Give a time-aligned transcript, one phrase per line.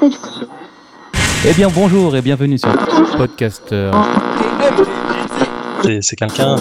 [1.46, 2.70] Eh bien bonjour et bienvenue sur
[3.16, 3.90] Podcaster.
[6.02, 6.56] C'est quelqu'un.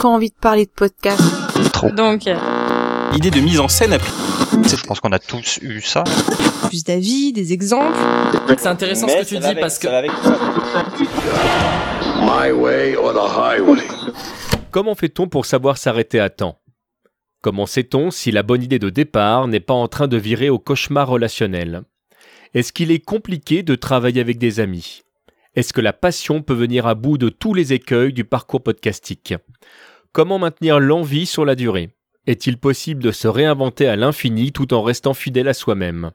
[0.00, 1.20] Quand envie de parler de podcast.
[1.72, 1.90] Trop.
[1.90, 2.36] Donc, euh,
[3.14, 4.12] Idée de mise en scène appli-
[4.76, 6.04] Je pense qu'on a tous eu ça.
[6.68, 7.96] plus d'avis, des exemples.
[8.58, 9.88] C'est intéressant ce que tu dis parce que
[14.70, 16.58] Comment fait-on pour savoir s'arrêter à temps?
[17.42, 20.58] Comment sait-on si la bonne idée de départ n'est pas en train de virer au
[20.58, 21.82] cauchemar relationnel?
[22.54, 25.04] Est-ce qu'il est compliqué de travailler avec des amis?
[25.54, 29.32] Est-ce que la passion peut venir à bout de tous les écueils du parcours podcastique?
[30.12, 31.94] Comment maintenir l'envie sur la durée?
[32.26, 36.10] Est-il possible de se réinventer à l'infini tout en restant fidèle à soi-même?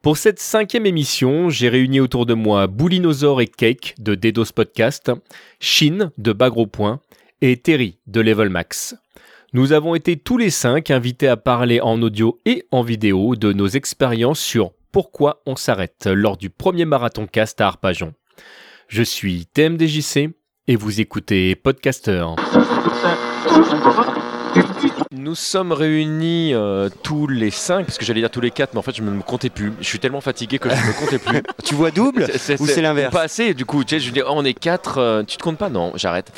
[0.00, 5.12] Pour cette cinquième émission, j'ai réuni autour de moi Boulinosaure et Cake de Dedos Podcast,
[5.60, 7.00] Shin de Bagro Point
[7.42, 8.96] et Terry de Level Max.
[9.52, 13.52] Nous avons été tous les cinq invités à parler en audio et en vidéo de
[13.52, 18.14] nos expériences sur pourquoi on s'arrête lors du premier marathon cast à Arpajon.
[18.86, 20.30] Je suis TMDJC
[20.68, 22.24] et vous écoutez Podcaster.
[25.16, 28.80] Nous sommes réunis euh, tous les cinq, parce que j'allais dire tous les quatre, mais
[28.80, 29.72] en fait je ne me comptais plus.
[29.80, 31.42] Je suis tellement fatigué que je ne me comptais plus.
[31.64, 32.24] Tu vois double
[32.58, 33.84] ou c'est l'inverse Pas assez, du coup.
[33.84, 35.68] Tu sais, je dis, oh, on est quatre, euh, tu te comptes pas?
[35.68, 36.32] Non, j'arrête.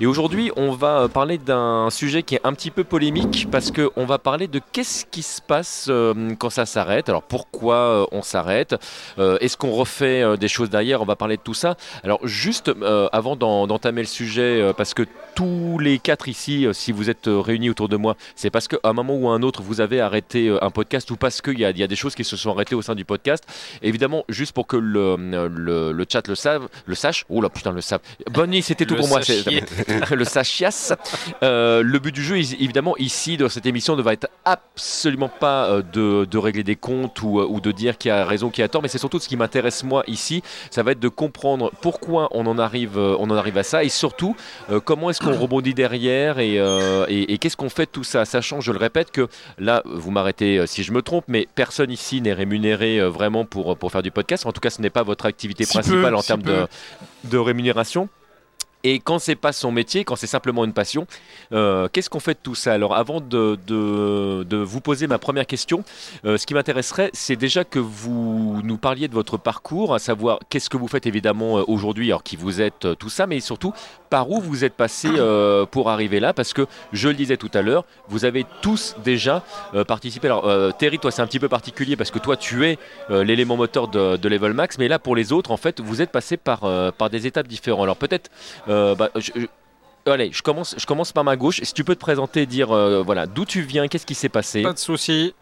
[0.00, 3.70] Et aujourd'hui, on va euh, parler d'un sujet qui est un petit peu polémique parce
[3.70, 7.08] qu'on va parler de qu'est-ce qui se passe euh, quand ça s'arrête.
[7.10, 8.74] Alors pourquoi on s'arrête?
[9.18, 11.02] Est-ce qu'on refait des choses derrière?
[11.02, 11.76] On va parler de tout ça.
[12.02, 12.70] Alors juste
[13.12, 15.02] avant d'en- d'entamer le sujet, parce que
[15.34, 18.92] tous les quatre ici, si vous êtes réunis autour de moi, c'est parce qu'à un
[18.92, 21.62] moment ou à un autre, vous avez arrêté euh, un podcast ou parce qu'il y
[21.62, 23.44] y a des choses qui se sont arrêtées au sein du podcast.
[23.82, 25.16] Évidemment, juste pour que le,
[25.48, 27.24] le, le chat le, save, le sache.
[27.28, 28.00] Oh là putain, le savent.
[28.30, 29.20] Bonne nuit, c'était tout pour moi.
[30.10, 30.94] le sachias.
[31.42, 35.28] Euh, le but du jeu, is- évidemment, ici, dans cette émission, ne va être absolument
[35.28, 38.50] pas euh, de, de régler des comptes ou, euh, ou de dire qui a raison,
[38.50, 41.08] qui a tort, mais c'est surtout ce qui m'intéresse moi ici, ça va être de
[41.08, 44.36] comprendre pourquoi on en arrive, euh, on en arrive à ça et surtout
[44.70, 48.01] euh, comment est-ce qu'on rebondit derrière et, euh, et- et qu'est-ce qu'on fait de tout
[48.04, 51.48] ça, sachant, je le répète, que là, vous m'arrêtez euh, si je me trompe, mais
[51.54, 54.46] personne ici n'est rémunéré euh, vraiment pour, pour faire du podcast.
[54.46, 56.42] En tout cas, ce n'est pas votre activité Si principale peu, en si termes
[57.24, 58.08] de rémunération.
[58.84, 61.06] Et quand c'est pas son métier, quand c'est simplement une passion,
[61.52, 62.72] euh, qu'est-ce qu'on fait de tout ça?
[62.72, 63.56] Alors, avant de,
[64.64, 65.84] vous poser ma première question,
[66.24, 70.40] euh, ce qui m'intéresserait, c'est déjà que vous nous parliez de votre parcours, à savoir
[70.48, 73.72] qu'est-ce que vous faites évidemment euh, aujourd'hui, alors qui vous êtes, tout ça, mais surtout
[74.10, 75.08] par où vous êtes passé
[75.70, 79.42] pour arriver là, parce que je le disais tout à l'heure, vous avez tous déjà
[79.88, 80.26] participé.
[80.26, 82.78] Alors, Terry, toi, c'est un petit peu particulier parce que toi, tu es
[83.08, 86.36] l'élément moteur de, Level Max, mais là, pour les autres, en fait, vous êtes passé
[86.36, 86.60] par,
[87.10, 87.84] des étapes différentes.
[87.84, 88.30] Alors, peut-être,
[88.96, 89.46] bah, je- je-
[90.04, 91.60] Allez, je commence, je commence par ma gauche.
[91.62, 94.28] Si tu peux te présenter et dire euh, voilà, d'où tu viens, qu'est-ce qui s'est
[94.28, 94.60] passé?
[94.62, 95.32] Pas de souci.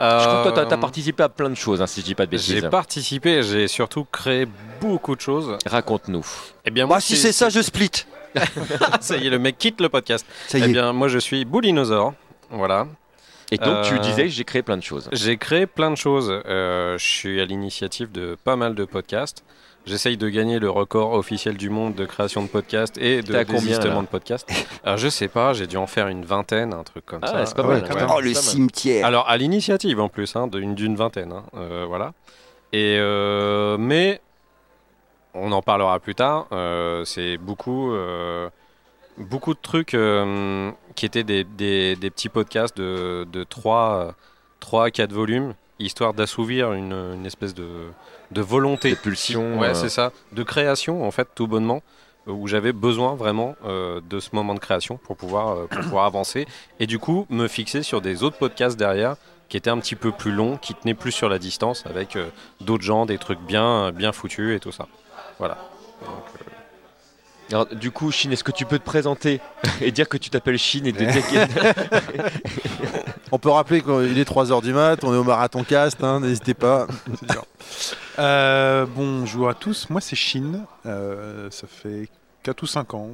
[0.00, 2.06] Je crois que toi, tu as, Euh, participé à plein de choses, hein, si je
[2.06, 2.46] dis pas de bêtises.
[2.62, 4.46] J'ai participé, j'ai surtout créé
[4.80, 5.58] beaucoup de choses.
[5.66, 6.24] Raconte-nous.
[6.64, 7.90] Eh bien, Moi, si c'est ça, je split.
[9.02, 10.24] ça y est, le mec quitte le podcast.
[10.48, 10.68] Ça y Eh est.
[10.68, 12.14] bien, moi, je suis Boulinosaure.
[12.50, 12.86] Voilà.
[13.52, 15.10] Et donc, tu Euh, disais, j'ai créé plein de choses.
[15.12, 16.30] J'ai créé plein de choses.
[16.46, 19.44] Euh, je suis à l'initiative de pas mal de podcasts.
[19.86, 24.02] J'essaye de gagner le record officiel du monde de création de podcasts et de désistement
[24.02, 24.48] de podcasts.
[24.82, 27.46] Alors, je sais pas, j'ai dû en faire une vingtaine, un truc comme Ah, ça.
[27.46, 27.92] c'est pas Ouais, mal.
[27.94, 28.06] ouais.
[28.12, 29.06] Oh, le cimetière.
[29.06, 32.12] Alors à l'initiative en plus, hein, d'une d'une vingtaine, hein, euh, voilà.
[32.72, 34.20] Et euh, mais
[35.34, 36.46] on en parlera plus tard.
[36.50, 38.48] euh, c'est beaucoup, euh,
[39.18, 44.14] beaucoup de trucs euh, qui étaient des, des- des petits podcasts de, de 3,
[44.58, 47.68] 3 à 4 volumes, histoire d'assouvir une, une espèce de,
[48.30, 48.90] de volonté.
[48.90, 49.74] Des pulsions, Ouais, euh.
[49.74, 50.12] c'est ça.
[50.32, 51.82] De création, en fait, tout bonnement
[52.28, 55.80] euh, où j'avais besoin vraiment euh, de ce moment de création pour pouvoir, euh, pour
[55.82, 56.46] pouvoir avancer
[56.80, 59.16] et du coup me fixer sur des autres podcasts derrière
[59.48, 62.18] qui étaient un petit peu plus longs, qui tenaient plus sur la distance avec
[62.60, 64.88] d'autres gens, des trucs bien, bien foutus et tout ça.
[65.38, 65.56] Voilà.
[66.04, 66.24] Donc,
[67.50, 69.40] Alors, du coup, Chine, est-ce que tu peux te présenter
[69.80, 71.46] et dire que tu t'appelles Chine et de dire
[73.32, 76.54] On peut rappeler qu'il est 3h du mat, on est au marathon cast, hein, n'hésitez
[76.54, 76.86] pas.
[77.20, 77.44] C'est dur.
[78.18, 80.64] Euh, bonjour à tous, moi c'est Shin.
[80.86, 82.08] Euh, ça fait
[82.44, 83.10] 4 ou 5 ans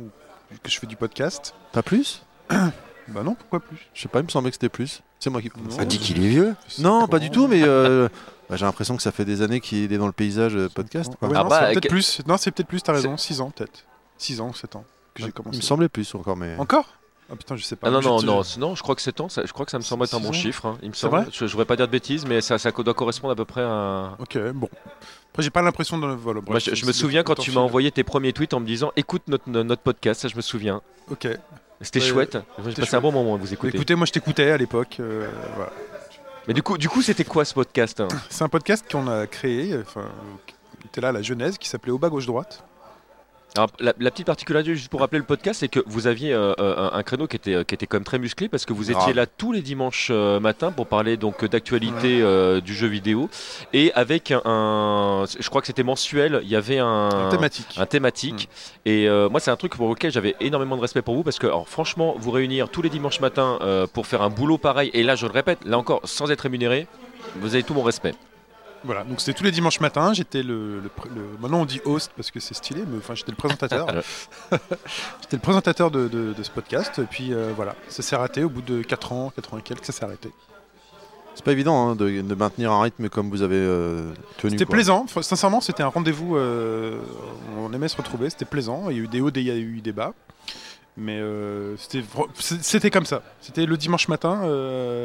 [0.62, 1.54] que je fais du podcast.
[1.72, 2.22] Pas plus?
[3.08, 3.78] Bah non, pourquoi plus?
[3.94, 5.02] Je sais pas, il me semblait que c'était plus.
[5.18, 5.50] C'est moi qui.
[5.70, 6.54] Ça dit qu'il est vieux?
[6.78, 8.08] Non, pas du tout, mais euh,
[8.48, 11.12] bah, j'ai l'impression que ça fait des années qu'il est dans le paysage euh, podcast.
[11.18, 11.28] quoi.
[11.28, 12.20] Ouais, Ah non, bah, c'est peut-être que- plus.
[12.26, 13.84] Non, c'est peut-être plus, t'as raison, 6 ans peut-être.
[14.22, 14.84] 6 ans ou 7 ans
[15.14, 15.56] que j'ai Il commencé.
[15.58, 16.56] me semblait plus encore, mais.
[16.58, 16.86] Encore?
[17.30, 17.88] Ah putain, je sais pas.
[17.88, 19.64] Ah non, Je- non, je- non, non, je crois que c'est temps, ça, je crois
[19.64, 20.32] que ça me semble être un bon ans?
[20.32, 20.66] chiffre.
[20.66, 21.16] hein, il me semble.
[21.16, 21.26] vrai?
[21.32, 23.62] je ne voudrais pas dire de bêtises, mais ça, ça doit correspondre à peu près
[23.62, 24.16] à.
[24.18, 24.68] Ok, bon.
[25.30, 26.06] Après, j'ai pas l'impression de.
[26.08, 28.92] Voilà, bref, je, me souviens quand tu m'as envoyé tes premiers tweets en me disant
[28.96, 30.82] écoute notre, notre podcast, ça je me souviens.
[31.10, 31.26] Ok.
[31.80, 32.38] C'était Ouais, chouette.
[32.58, 33.74] J'ai c'était passé un bon moment à vous écouter.
[33.76, 34.98] Écoutez, moi je t'écoutais à l'époque.
[35.00, 35.26] euh,
[35.56, 35.72] voilà.
[36.46, 38.08] Mais du coup, du coup, c'était quoi ce podcast hein?
[38.28, 40.04] C'est un podcast qu'on a créé, enfin,
[40.46, 42.62] qui était là à la genèse, qui s'appelait Au bas gauche droite.
[43.54, 46.54] Alors, la, la petite particularité, juste pour rappeler le podcast, c'est que vous aviez euh,
[46.58, 48.72] euh, un, un créneau qui était, euh, qui était quand même très musclé parce que
[48.72, 52.86] vous étiez là tous les dimanches euh, matins pour parler donc d'actualité euh, du jeu
[52.86, 53.28] vidéo
[53.74, 57.76] et avec un, un- je crois que c'était mensuel, il y avait un, Un thématique.
[57.76, 58.48] un thématique.
[58.86, 61.46] Et moi, c'est un truc pour lequel j'avais énormément de respect pour vous parce que,
[61.46, 65.02] alors, franchement, vous réunir tous les dimanches matins euh, pour faire un boulot pareil, et
[65.02, 66.86] là, je le répète, là encore, sans être rémunéré,
[67.36, 68.14] vous avez tout mon respect.
[68.84, 70.12] Voilà, donc c'était tous les dimanches matins.
[70.12, 73.14] J'étais le, le pr- le- Maintenant on dit host parce que c'est stylé, mais enfin
[73.14, 73.86] j'étais le présentateur.
[74.50, 76.98] J'étais le présentateur de, de- de ce podcast.
[76.98, 79.62] Et puis euh, voilà, ça s'est raté au bout de 4 ans, 4 ans et
[79.62, 80.30] quelques, ça s'est arrêté.
[81.34, 84.50] C'est pas évident hein, de, de maintenir un rythme comme vous avez euh, tenu.
[84.52, 86.36] C'était plaisant, sincèrement, c'était un rendez-vous.
[86.36, 86.98] euh,
[87.58, 88.90] on aimait se retrouver, c'était plaisant.
[88.90, 90.12] Il y a eu des hauts, il y a eu des bas.
[90.98, 91.22] Mais
[91.78, 93.22] c'était comme ça.
[93.40, 94.40] C'était le dimanche matin,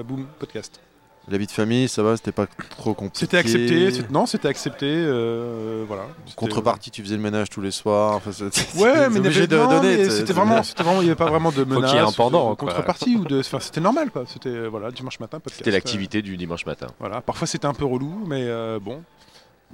[0.06, 0.82] boum, podcast.
[1.30, 2.46] La vie de famille, ça va, c'était pas
[2.78, 3.20] trop compliqué.
[3.26, 3.92] C'était accepté.
[4.12, 4.86] Non, c'était accepté.
[4.90, 6.04] euh, voilà.
[6.26, 8.16] C'était- Contrepartie, tu faisais le ménage tous les soirs.
[8.16, 8.32] Enfin,
[8.78, 10.10] Ouais, mais, obligé avait- de donner.
[10.10, 12.12] c'était vraiment, c'était vraiment, il n'y avait pas vraiment de qu'il y menace, ait un
[12.14, 12.68] pendant, quoi.
[12.70, 14.24] contrepartie ou de, enfin, c'était normal quoi.
[14.26, 15.58] C'était euh, voilà, dimanche matin podcast.
[15.58, 16.88] C'était l'activité du dimanche matin.
[16.90, 19.04] Euh, voilà, parfois c'était un peu relou, mais euh, bon,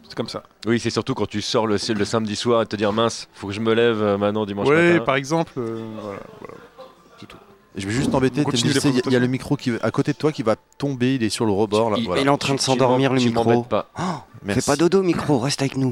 [0.08, 0.42] c'est comme ça.
[0.66, 3.46] Oui, c'est surtout quand tu sors le, le samedi soir et te dire mince, faut
[3.48, 5.06] que je me lève euh, maintenant dimanche Ouais, matin.
[5.06, 6.54] par exemple, euh, voilà, voilà.
[7.76, 8.44] Je vais juste t'embêter.
[8.54, 11.16] Il y, a- y le micro qui, à côté de toi qui va tomber.
[11.16, 11.90] Il est sur le rebord.
[11.90, 12.22] Là, Il, voilà.
[12.22, 13.64] il est en train de s'endormir le tu micro.
[13.64, 13.90] pas.
[14.00, 14.02] Oh.
[14.48, 15.92] Fais pas dodo micro, reste avec nous.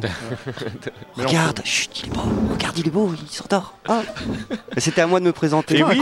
[1.17, 2.21] Regarde, chut, il est beau,
[2.53, 3.73] regarde, il est beau, il s'endort.
[3.87, 4.01] Ah.
[4.77, 5.77] C'était à moi de me présenter.
[5.79, 6.01] Et oui,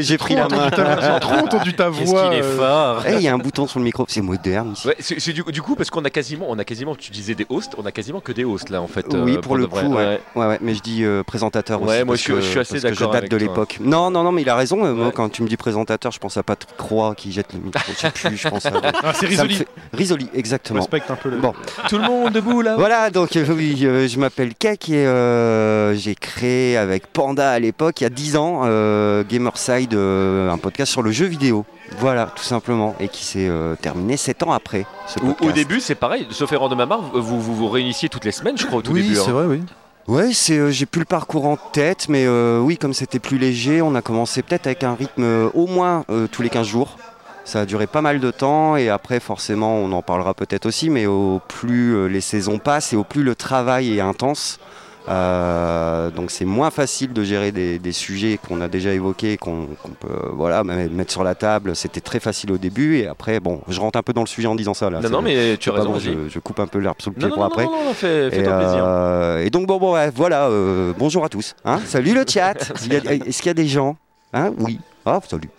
[0.00, 0.68] j'ai- pris la main.
[0.70, 2.34] J'ai trop entendu ta voix.
[2.34, 4.88] est euh, fort Eh, Il y a un bouton sur le micro, c'est moderne ici.
[4.88, 7.46] Ouais, c'est du, du coup parce qu'on a quasiment, on a quasiment, tu disais des
[7.48, 9.06] hosts, on a quasiment que des hosts là en fait.
[9.12, 10.20] oui, euh, pour, le coup, ouais.
[10.34, 11.96] Ouais, ouais, mais je dis euh, présentateur Ouais, aussi.
[11.98, 13.78] moi, parce je suis- que- je suis assez d'accord Je date avec de l'époque.
[13.80, 14.76] Non, non, non, mais il a raison.
[14.76, 15.12] Moi, Ouais.
[15.14, 17.80] quand tu me dis présentateur, je pense à Patrick Croix qui jette le micro.
[17.88, 18.72] Je sais plus, je pense à.
[19.02, 19.64] Ah, c'est Risoli.
[19.92, 20.80] Risoli, Je exactement.
[20.80, 21.38] respecte un peu le.
[21.38, 21.52] Bon.
[21.88, 22.76] Tout le monde debout là.
[22.76, 27.58] Voilà, donc euh, oui, euh, je m'appelle Keck et euh, j'ai créé avec Panda à
[27.58, 31.64] l'époque, il y a 10 ans, euh, Gamerside, euh, un podcast sur le jeu vidéo.
[31.98, 32.94] Voilà, tout simplement.
[33.00, 34.86] Et qui s'est euh, terminé 7 ans après.
[35.06, 38.24] Ce Au, début, c'est pareil, sauf erreur de ma part, vous, vous vous réunissiez toutes
[38.24, 39.14] les semaines, je crois, au tout Oui, début.
[39.16, 39.32] c'est hein.
[39.32, 39.62] vrai, oui.
[40.08, 43.38] Ouais, c'est, euh, j'ai plus le parcours en tête, mais euh, oui, comme c'était plus
[43.38, 46.66] léger, on a commencé peut-être avec un rythme euh, au moins euh, tous les 15
[46.66, 46.96] jours.
[47.44, 50.88] Ça a duré pas mal de temps et après forcément on en parlera peut-être aussi,
[50.90, 54.60] mais au plus euh, les saisons passent et au plus le travail est intense,
[55.08, 59.66] euh, donc c'est moins facile de gérer des, des sujets qu'on a déjà évoqués, qu'on,
[59.98, 61.74] peut euh, voilà, mettre sur la table.
[61.74, 64.46] C'était très facile au début et après, bon, je rentre un peu dans le sujet
[64.46, 65.00] en disant ça là.
[65.00, 67.24] Non, mais tu as raison, bon, je, je coupe un peu l'herbe sous le pied
[67.28, 67.64] non, pour non, après.
[67.64, 68.82] non, non, fais, Et, fais-toi plaisir.
[68.84, 71.56] euh, et donc bon, bon ouais, voilà, euh, bonjour à tous.
[71.64, 72.54] Hein salut le chat.
[72.70, 73.96] Est-ce qu'il y a des gens
[74.34, 74.52] hein?
[74.58, 74.78] Oui.
[75.06, 75.50] Ah salut.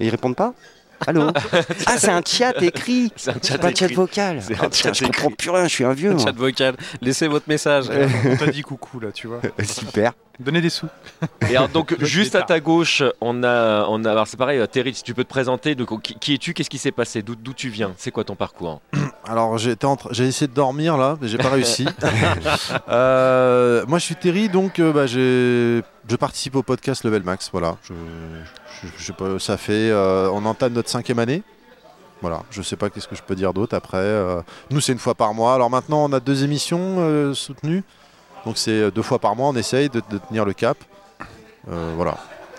[0.00, 0.54] Et ils répondent pas?
[1.06, 1.30] Allô
[1.86, 3.12] Ah c'est un chat écrit.
[3.16, 4.40] C'est un chat pas un chat vocal.
[4.42, 5.36] C'est un putain, chat je comprends écrit.
[5.36, 6.12] plus rien, je suis un vieux.
[6.14, 6.24] moi.
[6.24, 7.86] Chat vocal, laissez votre message.
[8.24, 9.40] On t'a dit coucou là, tu vois.
[9.64, 10.12] Super.
[10.40, 10.88] Donnez des sous.
[11.48, 14.58] Et alors, donc, Je juste à ta gauche, on a, on a alors c'est pareil,
[14.58, 17.22] euh, Terry, si tu peux te présenter, donc, qui, qui es-tu, qu'est-ce qui s'est passé,
[17.22, 18.80] d'où, d'où tu viens, c'est quoi ton parcours
[19.28, 21.86] Alors j'étais en train- j'ai essayé de dormir là, mais j'ai pas réussi.
[22.88, 27.48] Euh, moi je suis Terry, donc euh, bah, j'ai- je participe au podcast Level Max.
[27.52, 27.94] Voilà, je,
[28.82, 31.42] je- je sais pas, ça fait, euh, on entame notre cinquième année.
[32.20, 33.98] Voilà, je sais pas qu'est-ce que je peux dire d'autre après.
[33.98, 34.40] euh,
[34.70, 35.54] nous c'est une fois par mois.
[35.54, 37.82] Alors maintenant on a deux émissions euh, soutenues,
[38.46, 39.48] donc c'est deux fois par mois.
[39.48, 40.78] On essaye de, de tenir le cap.
[41.70, 42.16] Euh, voilà.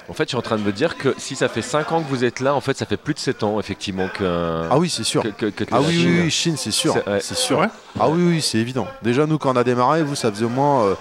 [0.08, 2.04] En fait, je suis en train de me dire que si ça fait 5 ans
[2.04, 4.68] que vous êtes là, en fait, ça fait plus de 7 ans, effectivement, que.
[4.70, 5.24] Ah oui, c'est sûr.
[5.24, 6.94] que, que- que- Ah oui, oui, oui, Chine, c'est sûr.
[6.94, 7.20] C'est- ouais.
[7.22, 7.58] Sûr.
[7.58, 7.70] Ouais.
[8.00, 8.86] Ah oui, oui, c'est évident.
[9.02, 10.96] Déjà, nous, quand on a démarré, vous, ça faisait au moins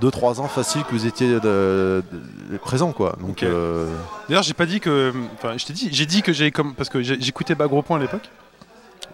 [0.00, 3.16] 2-3 ans facile que vous étiez de, de- présents, quoi.
[3.20, 3.86] Donc, euh,
[4.28, 5.12] D'ailleurs, j'ai pas dit que.
[5.34, 7.82] Enfin, je t'ai dit, j'ai dit que j'ai comme parce que j'ai- j'écoutais Bas Gros
[7.82, 8.28] Point à l'époque.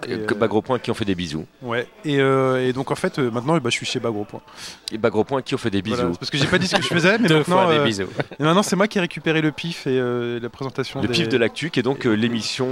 [0.07, 1.45] Et, euh, Bas Gros Point qui ont fait des bisous.
[1.63, 1.87] Ouais.
[2.05, 4.41] Et, euh, et donc en fait, euh, maintenant, bah, je suis chez Bas Gros Point.
[4.93, 5.97] Et Bas Gros Point qui ont fait des bisous.
[5.97, 7.81] Voilà, parce que j'ai pas dit ce que je faisais, mais Deux maintenant, fois des
[7.81, 8.09] euh, bisous.
[8.39, 10.01] et maintenant, c'est moi qui ai récupéré le pif et
[10.41, 11.01] la présentation.
[11.01, 12.71] Le des- pif de l'actu, qui est donc l'émission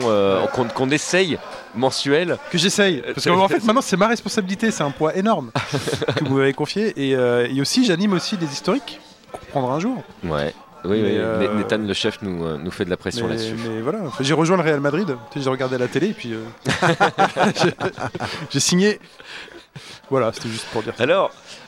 [0.74, 1.38] qu'on essaye
[1.74, 2.38] mensuelle.
[2.50, 3.02] Que j'essaye.
[3.14, 4.70] Parce qu'en fait, maintenant, c'est ma responsabilité.
[4.70, 5.50] C'est un poids énorme
[6.16, 6.92] que vous m'avez confié.
[6.96, 9.00] Et, et aussi, j'anime aussi des historiques
[9.32, 10.02] qu'on reprendra un jour.
[10.24, 10.54] Ouais.
[10.86, 11.16] Oui, Mais, oui.
[11.18, 13.54] euh, Nathan, le chef, nous, euh, nous fait de la pression là-dessus.
[13.68, 15.08] mais voilà, Enfin, j'ai rejoint le Real Madrid.
[15.30, 16.44] Tu sais, J'ai regardé la télé et puis euh,
[17.62, 17.74] j'ai-
[18.50, 19.00] j'ai signé.
[20.10, 20.94] Voilà, c'était juste pour dire.
[20.96, 21.02] ça.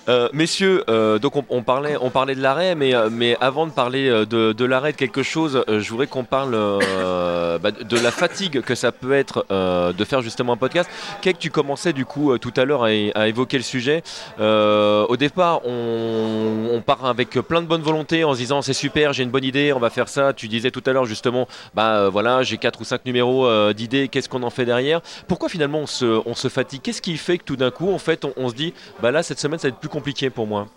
[0.08, 3.72] Euh, messieurs, euh, donc on, parlait, on parlait de l'arrêt, mais, euh, mais avant de
[3.72, 8.74] parler de, l'arrêt de quelque chose, je voudrais qu'on parle bah, de la fatigue que
[8.74, 10.88] ça peut être de faire justement un podcast.
[11.20, 14.02] Kek, tu commençais du coup tout à l'heure à, évoquer le sujet.
[14.38, 19.24] au départ, on, part avec plein de bonne volonté en se disant c'est super, j'ai
[19.24, 20.32] une bonne idée, on va faire ça.
[20.32, 24.28] Tu disais tout à l'heure justement, bah voilà, j'ai quatre ou cinq numéros d'idées, qu'est-ce
[24.28, 25.00] qu'on en fait derrière?
[25.26, 26.80] Pourquoi finalement on se, fatigue?
[26.82, 28.72] Qu'est-ce qui fait que tout d'un coup, en fait, on, on se dit,
[29.02, 29.97] bah là cette semaine ça va être plus compliqué
[30.30, 30.68] pour moi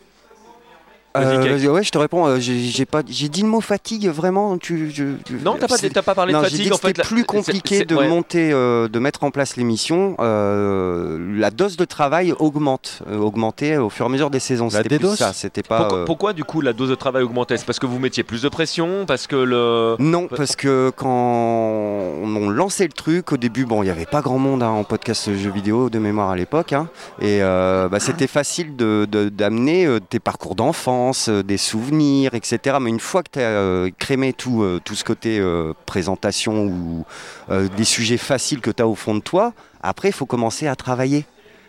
[1.17, 2.25] euh, ouais, je te réponds.
[2.25, 4.57] Euh, j'ai pas, j'ai dit le mot fatigue vraiment.
[4.57, 4.93] Tu,
[5.43, 6.61] non, t'as pas, pas parlé de fatigue.
[6.61, 10.15] Dit en fait, plus compliqué de monter, euh, de mettre en place l'émission.
[10.19, 14.69] la dose de travail augmente, augmentait au fur et à mesure des saisons.
[14.69, 15.33] C'était plus ça.
[15.33, 16.05] C'était pas.
[16.05, 17.57] Pourquoi, du coup la dose de travail augmentait?
[17.57, 19.95] C'est parce que vous mettiez plus de pression, parce que le.
[19.99, 24.21] Non, parce que quand on lançait le truc au début, bon, il y avait pas
[24.21, 26.87] grand monde hein, en podcast jeux vidéo de mémoire à l'époque, hein,
[27.21, 32.77] et bah, c'était facile de d'amener tes parcours d'enfant euh, des souvenirs, etc.
[32.79, 35.41] Mais une fois que tu as euh, crémé tout, euh, tout ce côté
[35.85, 37.05] présentation ou
[37.49, 40.75] des sujets faciles que tu as au fond de toi, après, il faut commencer à
[40.75, 41.25] travailler.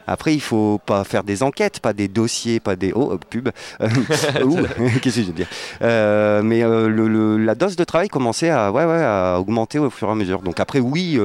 [0.07, 3.51] Après, il faut pas faire des enquêtes, pas des dossiers, pas des oh pub.
[3.79, 5.49] Qu'est-ce que je veux dire?
[5.81, 6.63] Mais
[7.45, 10.43] la dose de travail commençait à, ouais, ouais, à augmenter au fur et à mesure.
[10.43, 11.19] Donc après, oui,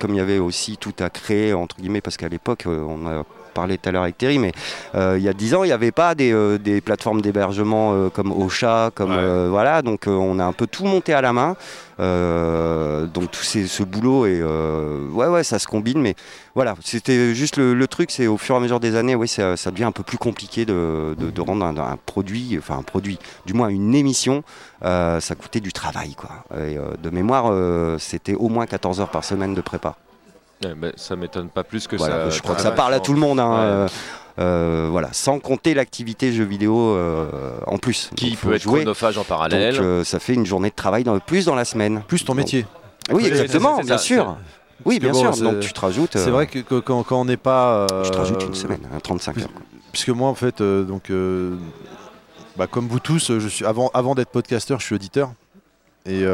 [0.00, 3.24] comme il y avait aussi tout à créer entre guillemets, parce qu'à l'époque, on a
[3.54, 4.52] parlait tout à l'heure avec Terry, mais
[4.94, 8.08] euh, il y a 10 ans, il n'y avait pas des, euh, plateformes d'hébergement euh,
[8.10, 9.14] comme Ocha, comme
[9.48, 11.56] voilà, donc on a un peu tout monté à la main.
[11.98, 16.00] donc tout ce boulot et ouais ouais ça se combine.
[16.00, 16.14] Mais
[16.54, 19.54] voilà c'était juste le, truc c'est au fur et à mesure des années oui ça,
[19.70, 23.94] devient un peu plus compliqué de, rendre un, produit enfin un produit du moins une
[23.94, 24.42] émission
[24.82, 26.44] ça coûtait du travail quoi.
[26.50, 27.52] De mémoire
[27.98, 29.96] c'était au moins 14 heures par semaine de prépa
[30.76, 32.30] bah, ça m'étonne pas plus que ça.
[32.30, 33.40] Je crois que ça parle à tout le monde.
[33.40, 33.88] Hein, euh,
[34.40, 38.10] euh, voilà, sans compter l'activité jeu vidéo euh, en plus.
[38.16, 38.80] Qui peut être jouer.
[38.80, 39.76] chronophage en parallèle.
[39.76, 42.02] Donc, ça fait une journée de travail dans, plus dans la semaine.
[42.06, 42.66] Plus ton métier.
[43.10, 44.36] oui, exactement, bien sûr.
[44.84, 45.36] Oui, bien sûr.
[45.36, 46.16] Donc tu te rajoutes.
[46.16, 47.86] C'est vrai que quand, on n'est pas.
[48.04, 49.48] je te rajoute une semaine, 35 hein, heures.
[49.92, 51.12] Puisque moi, en fait, donc,
[52.56, 55.32] bah, comme vous tous, je suis avant, avant d'être podcasteur, je suis auditeur.
[56.06, 56.24] Et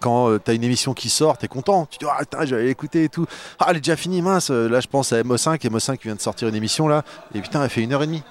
[0.00, 1.86] quand euh, tu as une émission qui sort, tu es content.
[1.90, 3.26] Tu te dis, ah, putain, je vais l'écouter et tout.
[3.58, 4.50] Ah, elle est déjà finie, mince.
[4.50, 5.60] Là, je pense à MO5.
[5.60, 7.02] MO5 qui vient de sortir une émission là.
[7.34, 8.22] Et putain, elle fait une heure et demie.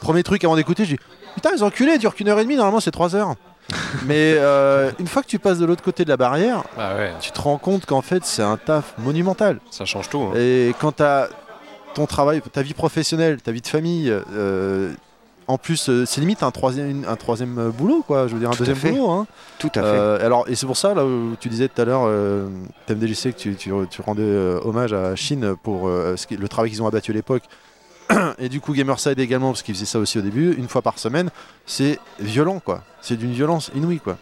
[0.00, 1.00] Premier truc avant d'écouter, je dis,
[1.34, 2.56] putain, les enculés, dure qu'une heure et demie.
[2.56, 3.34] Normalement, c'est trois heures.
[4.04, 7.30] Mais euh, une fois que tu passes de l'autre côté de la barrière, ah tu
[7.30, 9.58] te rends compte qu'en fait, c'est un taf monumental.
[9.70, 10.20] Ça change tout.
[10.20, 10.32] Hein.
[10.36, 11.28] Et quand tu as
[11.94, 14.92] ton travail, ta vie professionnelle, ta vie de famille, euh,
[15.46, 18.26] en plus, euh, c'est limite un troisième, un troisième euh, boulot, quoi.
[18.28, 19.10] Je veux dire, un deuxième boulot.
[19.10, 19.26] Hein.
[19.58, 19.86] Tout à fait.
[19.86, 22.48] Euh, alors, et c'est pour ça, là, où tu disais tout à l'heure, euh,
[22.86, 24.22] TMDJC, que tu, tu, rendais
[24.64, 27.44] hommage à Chine pour le travail qu'ils ont abattu à l'époque.
[28.38, 30.98] et du coup, Gamerside également, parce qu'ils faisaient ça aussi au début, une fois par
[30.98, 31.30] semaine.
[31.66, 32.82] C'est violent, quoi.
[33.00, 34.16] C'est d'une violence inouïe, quoi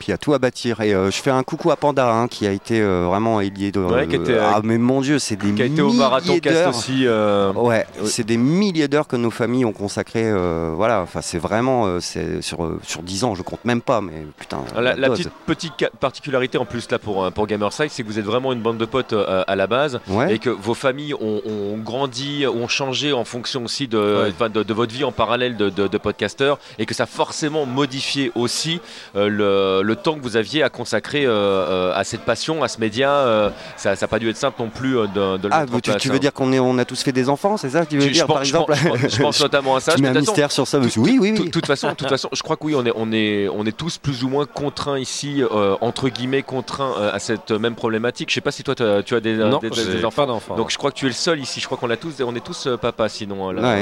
[0.00, 0.80] puis à tout à bâtir.
[0.80, 3.70] Et euh, je fais un coucou à Panda hein, qui a été euh, vraiment ailier
[3.70, 3.80] de.
[3.80, 7.06] Ouais, euh, ah mais mon Dieu, c'est des qui a été au marathon cast aussi.
[7.06, 10.32] Ouais, c'est des milliers d'heures que nos familles ont consacré.
[10.74, 14.64] voilà, enfin c'est vraiment c'est sur sur 10 ans, je compte même pas, mais putain.
[14.76, 18.52] La, petite petite particularité en plus là pour pour Gamerside, c'est que vous êtes vraiment
[18.52, 23.12] une bande de potes à la base et que vos familles ont, grandi, ont changé
[23.12, 27.02] en fonction aussi de, de, votre vie en parallèle de, de, podcasteur et que ça
[27.02, 28.80] a forcément modifié aussi
[29.14, 32.80] le le temps que vous aviez à consacrer euh, euh, à cette passion, à ce
[32.80, 36.08] média, euh, ça n'a pas dû être simple non plus de, de Ah, tu, tu,
[36.08, 38.26] veux dire qu'on on a tous fait des enfants, c'est ça que tu veux dire,
[38.26, 38.74] par exemple
[39.08, 39.94] je pense, notamment à ça.
[39.94, 41.32] Tu mets un mystère sur ça, oui, oui, oui.
[41.32, 43.76] De toute façon, toute façon, je crois que oui, on est, on est, on est
[43.76, 45.42] tous plus ou moins contraints ici,
[45.80, 48.30] entre guillemets, contraints à cette même problématique.
[48.30, 50.26] Je sais pas si toi, tu as des, des, enfants.
[50.26, 50.56] d'enfants.
[50.56, 51.60] Donc je crois que tu es le seul ici.
[51.60, 53.50] Je crois qu'on a tous, on est tous papa sinon.
[53.50, 53.78] Là,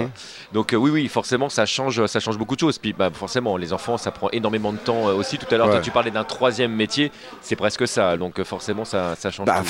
[0.52, 2.78] Donc oui, oui, forcément, ça change, ça change beaucoup de choses.
[2.78, 5.38] Puis bah, forcément, les enfants, ça prend énormément de temps aussi.
[5.38, 7.10] Tout à l'heure, tu parlais d'un troisième métier,
[7.42, 8.16] c'est presque ça.
[8.16, 9.46] Donc euh, forcément, ça, change.
[9.46, 9.62] Bah,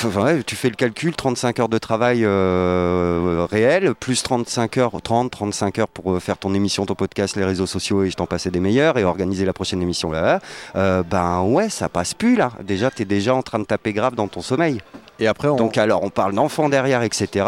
[0.45, 5.79] tu fais le calcul, 35 heures de travail euh, réel, plus 35 heures, 30, 35
[5.79, 8.51] heures pour euh, faire ton émission, ton podcast, les réseaux sociaux et je t'en passais
[8.51, 10.39] des meilleurs et organiser la prochaine émission là.
[10.75, 12.51] ben ouais, ça passe plus là.
[12.61, 14.81] Déjà, tu es déjà en train de taper grave dans ton sommeil.
[15.19, 17.45] Et après, donc alors on parle d'enfants derrière, etc.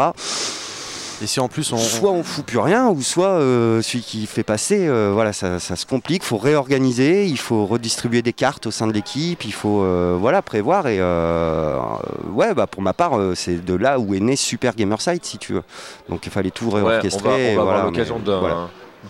[1.20, 1.78] Et si en plus on.
[1.78, 5.58] Soit on fout plus rien, ou soit euh, celui qui fait passer, euh, voilà, ça,
[5.58, 6.22] se complique.
[6.22, 10.16] Il faut réorganiser, il faut redistribuer des cartes au sein de l'équipe, il faut euh,
[10.18, 10.86] voilà, prévoir.
[10.86, 15.38] Et ouais, bah, pour ma part, c'est de là où est né Super Gamerside, si
[15.38, 15.64] tu veux.
[16.08, 17.52] Donc il fallait tout réorchestrer.
[17.52, 18.20] on va, avoir l'occasion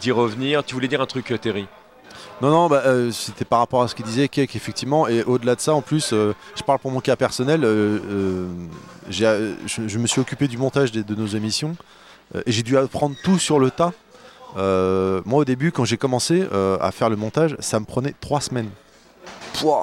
[0.00, 0.64] d'y revenir.
[0.64, 1.66] Tu voulais dire un truc, Terry?
[2.42, 2.82] Non, non, bah,
[3.12, 5.08] c'était par rapport à ce qu'il disait, effectivement.
[5.08, 7.62] Et au-delà de ça, en plus, je parle pour mon cas personnel.
[9.08, 11.76] je, me suis occupé du montage de nos émissions.
[12.34, 13.92] Euh, et j'ai dû apprendre tout sur le tas.
[14.56, 18.14] Euh, moi, au début, quand j'ai commencé euh, à faire le montage, ça me prenait
[18.20, 18.70] trois semaines.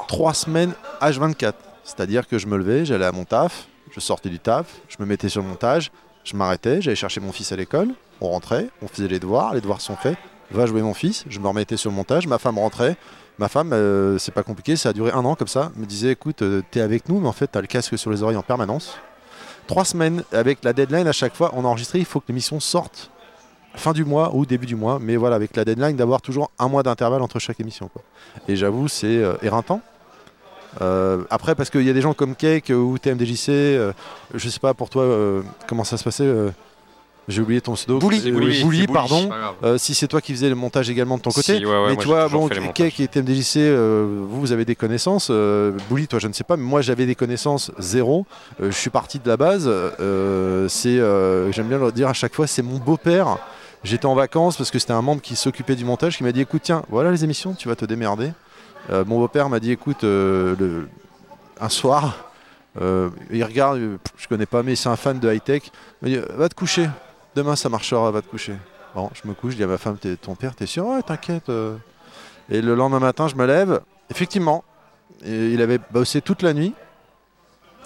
[0.08, 1.54] Trois semaines H24.
[1.84, 5.06] C'est-à-dire que je me levais, j'allais à mon taf, je sortais du taf, je me
[5.06, 5.92] mettais sur le montage,
[6.24, 7.90] je m'arrêtais, j'allais chercher mon fils à l'école,
[8.22, 10.18] on rentrait, on faisait les devoirs, les devoirs sont faits,
[10.52, 12.98] va jouer mon fils, je me remettais sur le montage, ma femme rentrait.
[13.40, 16.12] Ma femme, euh, c'est pas compliqué, ça a duré un an comme ça, me disait
[16.12, 18.42] écoute, euh, t'es avec nous, mais en fait t'as le casque sur les oreilles en
[18.42, 18.98] permanence.
[19.66, 22.60] Trois semaines avec la deadline à chaque fois, on a enregistré, il faut que l'émission
[22.60, 23.12] sorte
[23.76, 26.68] fin du mois ou début du mois, mais voilà, avec la deadline d'avoir toujours un
[26.68, 27.88] mois d'intervalle entre chaque émission.
[27.88, 28.02] quoi.
[28.50, 29.82] Et j'avoue, c'est euh, éreintant.
[31.30, 33.48] Après, parce qu'il y a des gens comme Cake ou TMDJC,
[34.36, 35.04] je sais pas pour toi
[35.68, 36.32] comment ça se passait.
[37.30, 38.00] J'ai oublié ton pseudo.
[38.00, 38.22] Bouli.
[38.26, 39.30] Euh, Bouli, Bouli, pardon.
[39.64, 41.58] Euh, si c'est toi qui faisais le montage également de ton côté.
[41.58, 42.50] Si, ouais, ouais, mais tu vois, bon.
[42.74, 45.30] Cake et TMDJC, euh, vous, vous avez des connaissances.
[45.32, 48.26] Euh, Bouli, toi, je ne sais pas, mais moi, j'avais des connaissances zéro.
[48.60, 49.70] Je suis parti de la base.
[50.70, 50.98] C'est,
[51.52, 53.38] j'aime bien le dire à chaque fois, c'est mon beau-père.
[53.84, 56.42] J'étais en vacances parce que c'était un membre qui s'occupait du montage qui m'a dit
[56.42, 58.32] écoute, tiens, voilà les émissions, tu vas te démerder.
[58.92, 60.88] Mon beau-père m'a dit écoute, le-
[61.62, 62.32] un soir,
[62.82, 63.80] il regarde,
[64.18, 65.62] je connais pas, mais c'est un fan de high-tech.
[66.02, 66.90] Il m'a dit va te coucher,
[67.36, 68.54] demain ça marchera, va te coucher.
[68.96, 70.86] Bon, je me couche, je dis à ma femme ton père, t'es sûr?
[70.86, 71.50] Ouais, t'inquiète.
[71.50, 71.76] euh.
[72.50, 74.64] Et le lendemain matin, je me lève, effectivement,
[75.26, 76.74] il avait bossé toute la nuit.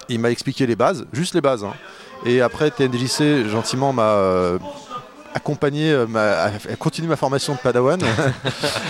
[0.09, 1.63] Il m'a expliqué les bases, juste les bases.
[1.63, 1.73] hein.
[2.25, 4.59] Et après, TNDJC, gentiment, m'a euh,
[5.33, 7.99] accompagné, euh, m'a- continué ma formation de padawan.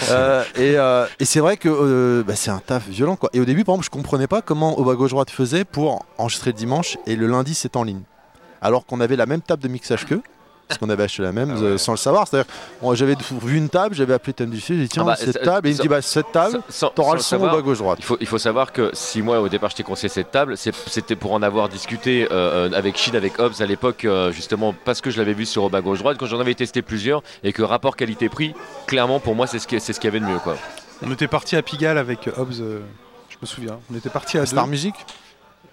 [0.09, 3.15] Euh, et euh, et c'est vrai que bah, c'est un taf violent.
[3.15, 3.29] Quoi.
[3.33, 6.05] Et au début, par exemple, je comprenais pas comment au bas gauche droite faisait pour
[6.17, 8.01] enregistrer le dimanche et le lundi, c'est en ligne.
[8.61, 10.21] Alors qu'on avait la même table de mixage qu'eux.
[10.67, 12.27] Parce qu'on avait acheté la même euh, sans le savoir.
[12.27, 12.51] C'est-à-dire,
[12.81, 15.67] bon, j'avais vu une table, j'avais appelé TNDJC, j'ai dit tiens, Ah bah, cette table,
[15.67, 16.61] et il me dit bah, cette table,
[16.95, 17.99] t'auras le son au bas gauche droite.
[17.99, 20.55] Il faut, il faut savoir que si moi au départ je t'ai conseillé cette table,
[20.57, 24.73] c'était pour en avoir discuté euh, euh, avec Shin, avec Hobbs à l'époque, euh, justement
[24.85, 27.21] parce que je l'avais vu sur au bas gauche droite, quand j'en avais testé plusieurs
[27.43, 28.53] et que rapport qualité-prix,
[28.87, 30.39] clairement pour moi c'est ce qui- c'est ce qu'il y avait de mieux.
[30.39, 30.55] Quoi.
[31.05, 32.79] On était parti à Pigalle avec Hobbs, euh,
[33.29, 33.79] je me souviens.
[33.91, 34.71] On était parti à Star deux.
[34.71, 34.95] Music?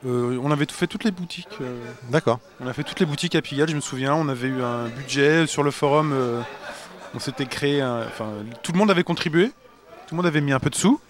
[0.07, 1.49] Euh, on avait tout fait toutes les boutiques.
[1.61, 1.79] euh,
[2.11, 2.41] D'accord.
[2.61, 4.15] on a fait toutes les boutiques à Pigalle, je me souviens.
[4.15, 6.13] On avait eu un budget sur le forum.
[6.15, 6.41] euh,
[7.15, 7.81] on s'était créé.
[7.83, 8.31] un- Enfin,
[8.63, 9.49] tout le monde avait contribué.
[10.07, 11.01] Tout le monde avait mis un peu de sous.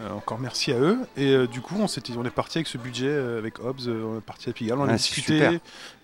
[0.00, 0.98] Euh, encore merci à eux.
[1.18, 3.86] Et euh, du coup, on, s'était- on est parti avec ce budget euh, avec Hobbs.
[3.88, 4.78] euh, on est parti à Pigalle.
[4.78, 5.34] On a Ah, c'est discuté.
[5.38, 5.52] super.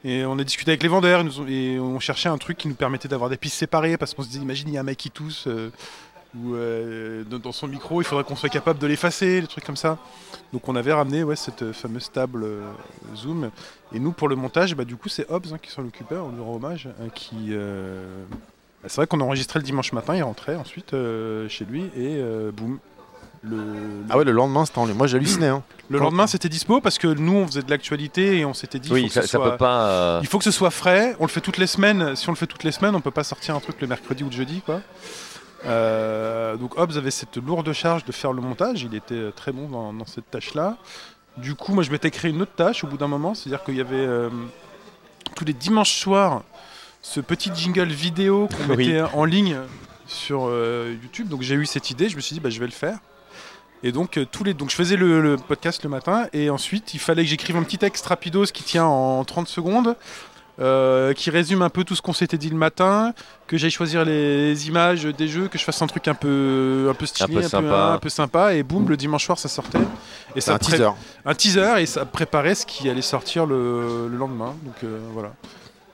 [0.04, 1.20] Et on a discuté avec les vendeurs.
[1.20, 3.96] ils nous ont- et on cherchait un truc qui nous permettait d'avoir des pistes séparées.
[3.96, 5.46] Parce qu'on se disait, imagine, il y a un mec qui tousse.
[5.46, 5.70] euh,
[6.44, 9.76] ou euh, dans son micro, il faudrait qu'on soit capable de l'effacer, des trucs comme
[9.76, 9.98] ça.
[10.52, 12.62] Donc on avait ramené ouais, cette euh, fameuse table euh,
[13.14, 13.50] Zoom.
[13.92, 16.30] Et nous, pour le montage, bah, du coup, c'est Hobbs hein, qui s'en occupait, on
[16.32, 16.88] lui rend hommage.
[17.00, 18.24] hein, qui, euh,
[18.82, 20.90] bah, c'est vrai qu'on enregistrait le dimanche matin, il rentrait ensuite
[21.48, 22.20] chez lui et
[22.52, 22.78] boum.
[23.42, 23.58] Le,
[24.10, 24.96] Ah ouais, le lendemain, c'était en ligne.
[24.96, 25.46] Moi, j'hallucinais.
[25.48, 25.62] Hein.
[25.88, 28.90] le lendemain, c'était dispo parce que nous, on faisait de l'actualité et on s'était dit
[28.92, 29.86] Oui, faut que ça, ce ça soit- peut pas.
[29.86, 31.14] euh, il faut que ce soit frais.
[31.20, 32.16] On le fait toutes les semaines.
[32.16, 34.24] Si on le fait toutes les semaines, on peut pas sortir un truc le mercredi
[34.24, 34.80] ou le jeudi, quoi.
[35.64, 38.82] Euh, donc Hobbs avait cette lourde charge de faire le montage.
[38.82, 40.76] Il était euh, très bon dans, dans cette tâche-là.
[41.38, 43.76] Du coup, moi, je m'étais créé une autre tâche au bout d'un moment, c'est-à-dire qu'il
[43.76, 44.30] y avait euh,
[45.34, 46.42] tous les dimanches soirs
[47.02, 48.88] ce petit jingle vidéo qu'on Oui.
[48.88, 49.58] mettait en ligne
[50.06, 51.28] sur euh, YouTube.
[51.28, 52.08] Donc j'ai eu cette idée.
[52.08, 52.98] Je me suis dit, bah, je vais le faire.
[53.82, 54.54] Et donc, euh, tous les...
[54.54, 57.62] donc je faisais le, le podcast le matin et ensuite il fallait que j'écrive un
[57.62, 59.94] petit texte rapidos qui tient en 30 secondes,
[60.58, 63.12] euh, qui résume un peu tout ce qu'on s'était dit le matin,
[63.46, 66.94] que j'aille choisir les images des jeux, que je fasse un truc un peu, un
[66.94, 67.92] peu stylé, peu sympa.
[67.92, 69.78] un peu sympa et boum, le dimanche soir ça sortait.
[70.34, 70.90] Et un teaser.
[71.24, 74.54] un teaser et ça préparait ce qui allait sortir le, le lendemain.
[74.64, 75.32] Donc euh, voilà.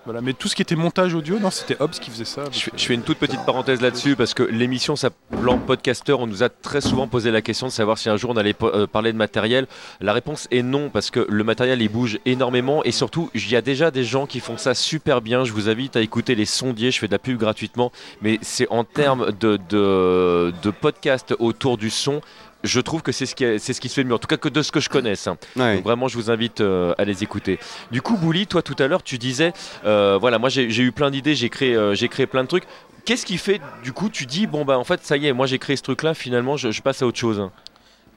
[0.05, 2.43] Voilà, mais tout ce qui était montage audio, non, c'était Hobbs qui faisait ça.
[2.51, 6.15] Je, fais- euh, je fais une toute petite parenthèse là-dessus parce que l'émission s'appelant Podcaster,
[6.15, 8.57] on nous a très souvent posé la question de savoir si un jour on allait
[8.63, 9.69] euh, parler de matériel.
[10.01, 13.55] La réponse est non parce que le matériel il bouge énormément et surtout il y
[13.55, 15.45] a déjà des gens qui font ça super bien.
[15.45, 18.67] Je vous invite à écouter les sondiers, je fais de la pub gratuitement, mais c'est
[18.71, 22.21] en termes de, de, de podcast autour du son.
[22.65, 24.27] Je trouve que c'est ce, qui est- c'est ce qui se fait mieux, en tout
[24.29, 25.27] cas que de ce que je connaisse.
[25.27, 25.37] hein.
[25.57, 25.77] Ouais.
[25.77, 27.59] Donc vraiment, je vous invite euh, à les écouter.
[27.91, 29.53] Du coup, Bouli, toi tout à l'heure, tu disais,
[29.85, 32.65] euh, voilà, moi j'ai eu plein d'idées, j'ai créé, euh, j'ai créé plein de trucs.
[33.05, 35.47] Qu'est-ce qui fait, du coup, tu dis, bon bah en fait, ça y est, moi
[35.47, 37.49] j'ai créé ce truc-là, finalement, je, je passe à autre chose.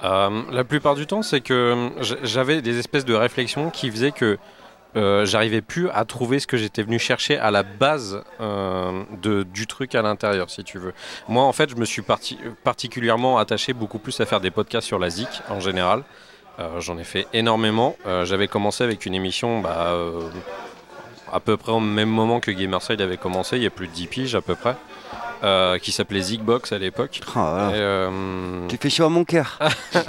[0.04, 1.90] Euh, la plupart du temps, c'est que
[2.24, 4.38] j'avais des espèces de réflexions qui faisaient que
[4.96, 9.44] euh, j'arrivais plus à trouver ce que j'étais venu chercher à la base euh, de,
[9.44, 10.94] du truc à l'intérieur, si tu veux.
[11.28, 14.88] Moi, en fait, je me suis parti- particulièrement attaché beaucoup plus à faire des podcasts
[14.88, 16.04] sur la ZIC en général.
[16.60, 17.96] Euh, J'en ai fait énormément.
[18.24, 19.94] J'avais commencé avec une émission bah,
[21.32, 23.94] à peu près au même moment que Gamerside avait commencé, il y a plus de
[23.94, 24.76] 10 piges à peu près.
[25.44, 27.22] Euh, qui s'appelait Zigbox à l'époque.
[27.36, 27.40] Oh.
[27.40, 29.60] Et, euh, Tu fais chaud à mon cœur.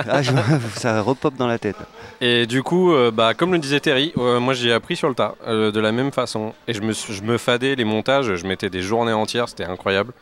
[0.08, 0.32] Ah, je-
[0.76, 1.76] ça repop dans la tête.
[2.20, 5.34] Et du coup, euh, bah, comme le disait Terry, moi j'ai appris sur le tas,
[5.46, 6.54] de la même façon.
[6.68, 10.12] Et je me, je me fadais les montages, je mettais des journées entières, c'était incroyable.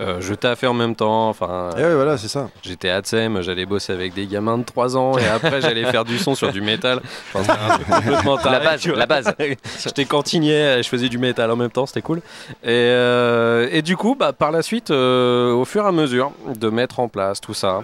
[0.00, 1.70] Euh, je taffais en même temps, enfin.
[1.76, 2.48] Et ouais, voilà, c'est ça.
[2.62, 6.04] J'étais à Tsem, j'allais bosser avec des gamins de 3 ans et après j'allais faire
[6.04, 7.00] du son sur du métal.
[7.34, 9.34] Enfin, complètement taré, La base, la base.
[9.84, 12.18] J'étais cantinier, et je faisais du métal en même temps, c'était cool.
[12.62, 16.32] Et, euh, et du coup, bah, par la suite, euh, au fur et à mesure
[16.58, 17.82] de mettre en place tout ça,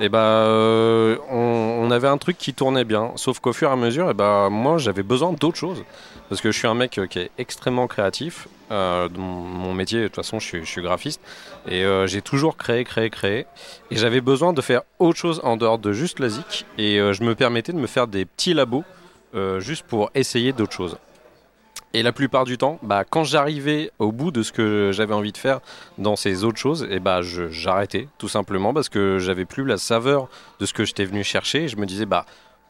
[0.00, 1.36] et bah, euh, on,
[1.82, 3.12] on avait un truc qui tournait bien.
[3.16, 5.82] Sauf qu'au fur et à mesure, et bah, moi j'avais besoin d'autre chose.
[6.28, 8.48] Parce que je suis un mec euh, qui est extrêmement créatif.
[8.72, 11.20] Euh, mon métier, de toute façon, je suis, graphiste.
[11.68, 13.46] Et euh, j'ai toujours créé, créé, créé.
[13.90, 16.66] Et j'avais besoin de faire autre chose en dehors de juste la zik.
[16.78, 18.84] Et je me permettais de me faire des petits labos
[19.58, 20.96] juste pour essayer d'autres choses.
[21.94, 25.32] Et la plupart du temps, bah, quand j'arrivais au bout de ce que j'avais envie
[25.32, 25.60] de faire
[25.96, 29.78] dans ces autres choses, et bah, je- j'arrêtais tout simplement parce que j'avais plus la
[29.78, 30.28] saveur
[30.60, 31.64] de ce que j'étais venu chercher.
[31.64, 32.26] Et je me disais, bah,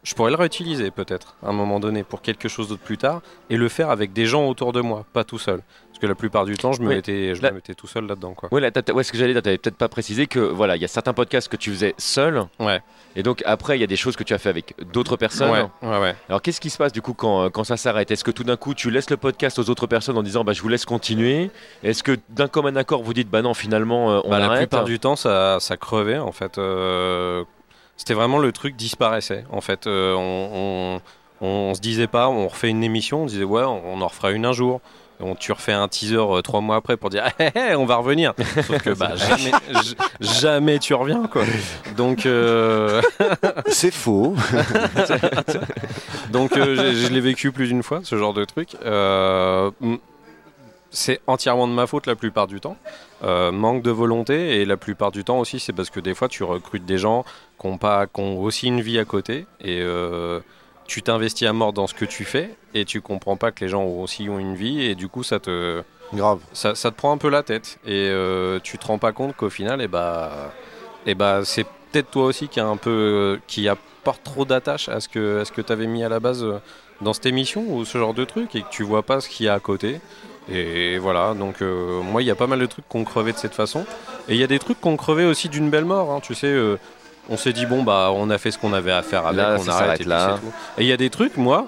[0.07, 3.23] je pourrais le réutiliser peut-être à un moment donné pour quelque chose d'autre plus tard
[3.51, 5.62] et le faire avec des gens autour de moi, pas tout seul.
[5.88, 6.95] Parce que la plupart du temps, je me, Oui.
[6.97, 8.35] mettais, je Là- me mettais tout seul là-dedans.
[8.35, 8.51] Quoi.
[8.53, 10.85] Ouais, là, ouais, ce que j'allais dire, t'avais peut-être pas précisé que voilà, il y
[10.85, 12.45] a certains podcasts que tu faisais seul.
[12.61, 12.83] Ouais.
[13.16, 15.51] Et donc après, il y a des choses que tu as fait avec d'autres personnes.
[15.51, 16.14] Ouais, ouais, ouais.
[16.29, 18.11] Alors qu'est-ce qui se passe du coup quand, quand ça s'arrête?
[18.11, 20.53] Est-ce que tout d'un coup tu laisses le podcast aux autres personnes en disant bah
[20.53, 21.51] je vous laisse continuer?
[21.83, 24.69] Est-ce que d'un commun accord vous dites bah non finalement euh, on Bah, la arrête?
[24.69, 26.59] plupart du temps, ça, ça crevait en fait.
[26.59, 27.42] Euh,
[27.96, 29.87] C'était vraiment le truc disparaissait en fait.
[29.87, 31.00] Euh, on,
[31.40, 34.30] on, on se disait pas, on refait une émission, on disait ouais, on en refera
[34.32, 34.80] une un jour.
[35.18, 37.96] On, tu refais un teaser euh, trois mois après pour dire Hé, hé, on va
[37.96, 38.35] revenir.
[38.66, 39.50] Sauf que bah, jamais,
[40.20, 41.42] jamais tu reviens quoi.
[41.96, 43.00] Donc euh,
[43.68, 44.37] C'est faux.
[46.30, 48.76] donc euh, je, je l'ai vécu plus d'une fois ce genre de truc.
[50.90, 52.77] C'est entièrement de ma faute la plupart du temps.
[53.22, 56.29] Euh, manque de volonté et la plupart du temps aussi c'est parce que des fois
[56.29, 57.25] tu recrutes des gens
[57.59, 60.40] qui ont, pas, qui ont aussi une vie à côté et euh,
[60.87, 63.70] tu t'investis à mort dans ce que tu fais et tu comprends pas que les
[63.70, 66.40] gens aussi ont une vie et du coup ça te Grave.
[66.53, 69.35] ça, ça te prend un peu la tête et euh, tu te rends pas compte
[69.35, 70.53] qu'au final et bah
[71.07, 75.01] et bah c'est peut-être toi aussi qui a un peu qui apporte trop d'attache à
[75.01, 76.59] ce que à ce que tu avais mis à la base euh,
[77.01, 79.46] dans cette émission ou ce genre de truc et que tu vois pas ce qu'il
[79.46, 80.01] y a à côté
[80.48, 83.38] et voilà donc euh, moi il y a pas mal de trucs qu'on crevait de
[83.38, 83.85] cette façon
[84.28, 86.46] et il y a des trucs qu'on crevait aussi d'une belle mort hein, tu sais
[86.46, 86.78] euh,
[87.28, 89.56] on s'est dit bon bah on a fait ce qu'on avait à faire avec Là,
[89.59, 90.38] on arrête et là.
[90.40, 90.52] tout.
[90.78, 91.66] et il y a des trucs moi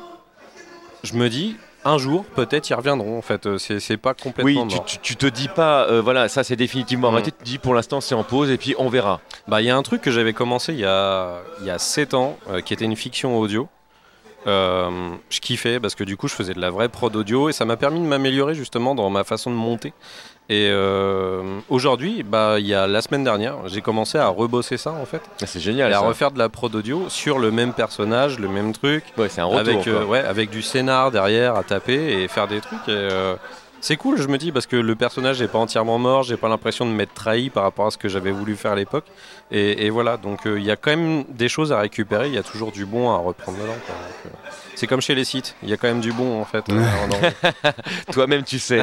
[1.03, 4.55] je me dis un jour peut-être ils reviendront en fait Euh, c'est pas complètement Oui,
[4.77, 4.85] mort.
[4.85, 7.15] tu, tu- tu te dis pas euh, voilà ça c'est définitivement Mm.
[7.15, 7.31] arrêté.
[7.33, 9.21] Tu te dis pour l'instant c'est en pause et puis on verra.
[9.47, 12.15] Bah, il y a un truc que j'avais commencé il y a, y a 7
[12.15, 13.69] ans, euh, qui était une fiction audio.
[14.49, 17.53] Euh, je kiffais parce que du coup, je faisais de la vraie prod audio et
[17.53, 19.93] ça m'a permis de m'améliorer justement dans ma façon de monter.
[20.51, 24.93] Et euh, aujourd'hui, bah, il y a la semaine dernière, j'ai commencé à rebosser ça
[24.93, 25.21] en fait.
[25.43, 25.91] Ah, C'est génial.
[25.91, 26.07] Et à ça.
[26.07, 29.05] refaire de la prod audio sur le même personnage, le même truc.
[29.19, 29.61] Ouais, c'est un retour.
[29.61, 32.89] avec, euh, ouais, avec du scénar derrière à taper et faire des trucs.
[32.89, 33.09] Et,
[33.81, 36.49] c'est cool, je me dis, parce que le personnage n'est pas entièrement mort, j'ai pas
[36.49, 39.05] l'impression de m'être trahi par rapport à ce que j'avais voulu faire à l'époque.
[39.51, 42.39] Et, voilà, donc euh, il y a quand même des choses à récupérer, il y
[42.39, 43.73] a toujours du bon à reprendre dedans.
[44.27, 44.29] euh,
[44.79, 46.65] c'est comme chez les sites, il y a quand même du bon en fait.
[46.71, 47.71] euh,
[48.13, 48.83] Toi-même, tu sais.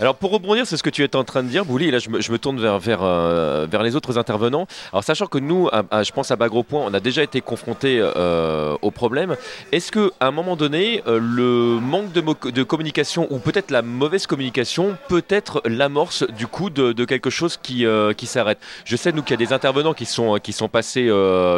[0.00, 2.10] Alors, pour rebondir, c'est ce que tu étais en train de dire, Bouli, là, je
[2.10, 4.66] me, tourne vers, vers, euh, vers les autres intervenants.
[4.92, 5.70] Alors, sachant que nous,
[6.02, 9.36] je pense à Bagro Point, on a déjà été confrontés euh, au problème.
[9.70, 14.26] Est-ce que à un moment donné, le manque de, de communication ou peut-être la mauvaise
[14.26, 18.58] communication peut être l'amorce du coup de, de quelque chose qui, qui s'arrête?
[18.84, 21.08] Je sais, nous, qu'il y a des intervenants qui sont, qui sont passés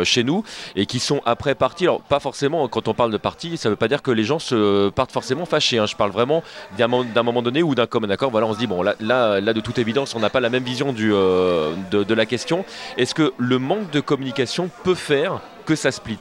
[0.05, 0.45] chez nous
[0.77, 1.85] et qui sont après partis.
[1.85, 4.39] Alors, pas forcément, quand on parle de partie, ça veut pas dire que les gens
[4.39, 5.79] se partent forcément fâchés.
[5.79, 5.87] hein.
[5.87, 6.43] Je parle vraiment
[6.77, 8.31] d'un mo- d'un moment donné ou d'un commun accord.
[8.31, 10.65] Voilà, on se dit, bon, là, là, de toute évidence, on n'a pas la même
[10.65, 12.65] vision euh, de, de la question.
[12.99, 16.19] Est-ce que le manque de communication peut faire que ça split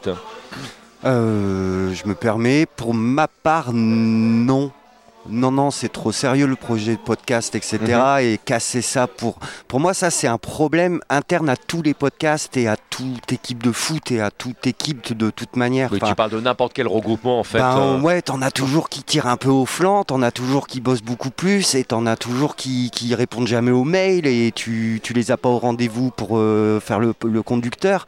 [1.04, 4.72] Euh, je me permets, pour ma part, non.
[5.30, 7.80] Non, non, c'est trop sérieux le projet de podcast, etc.
[8.22, 9.38] Et casser ça pour.
[9.68, 13.62] Pour moi, ça, c'est un problème interne à tous les podcasts et à toute équipe
[13.62, 15.90] de foot et à toute équipe de toute manière.
[15.92, 17.60] Oui, Enfin, Tu parles de n'importe quel regroupement, en fait.
[17.60, 20.66] ben, euh, ouais, t'en as toujours qui tirent un peu au flanc, t'en as toujours
[20.66, 24.52] qui bossent beaucoup plus, et t'en as toujours qui, qui répondent jamais aux mails, et
[24.54, 28.08] tu, tu les as pas au rendez-vous pour euh, faire le, le conducteur.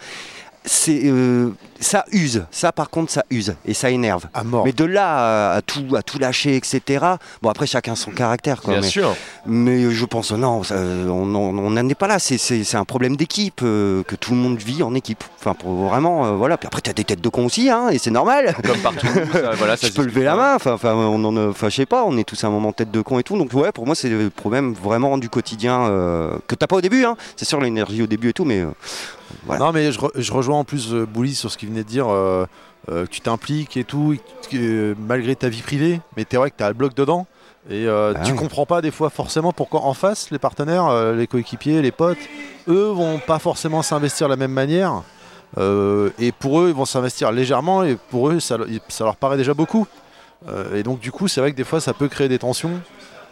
[0.66, 1.52] c'est euh,
[1.84, 2.46] ça use.
[2.52, 4.26] Ça, par contre, ça use et ça énerve.
[4.34, 4.66] À mort.
[4.66, 7.06] Mais de là à, à tout, à tout lâcher, etc.
[7.42, 8.62] Bon, après, chacun son caractère.
[8.62, 9.16] Quoi, Bien mais, sûr.
[9.46, 12.18] mais je pense, non, ça, on n'en est pas là.
[12.20, 15.24] C'est- un problème d'équipe euh, que tout le monde vit en équipe.
[15.40, 16.58] Enfin, pour vraiment, euh, voilà.
[16.58, 18.56] Puis après, tu as des têtes de con aussi, hein, et c'est normal.
[18.66, 19.06] Comme partout.
[19.34, 20.56] ça, voilà, ça je peux lever la main.
[20.56, 22.04] Enfin, on en, a- enfin, je sais pas.
[22.06, 23.38] On est tous à un moment tête de con et tout.
[23.38, 26.82] Donc ouais, pour moi, c'est le problème vraiment du quotidien euh, que t'as pas au
[26.82, 27.04] début.
[27.06, 27.16] Hein.
[27.36, 28.68] C'est sûr l'énergie au début et tout, mais euh,
[29.46, 29.66] voilà.
[29.66, 31.90] Non, mais je, re- je rejoins en plus euh, Bouli sur ce qu'il venait de
[31.90, 32.08] dire.
[32.10, 32.46] euh,
[32.92, 34.14] euh, que tu t'impliques et tout,
[34.52, 37.28] et malgré ta vie privée, mais t'es vrai que t'as le bloc dedans.
[37.70, 38.38] Et euh, Bah tu ouais.
[38.38, 42.18] comprends pas des fois forcément pourquoi en face, les partenaires, euh, les coéquipiers, les potes,
[42.68, 45.02] eux vont pas forcément s'investir de la même manière.
[46.20, 49.38] Et pour eux, ils vont s'investir légèrement et pour eux, ça, le- ça leur paraît
[49.38, 49.88] déjà beaucoup.
[50.76, 52.82] Et donc, du coup, c'est vrai que des fois, ça peut créer des tensions.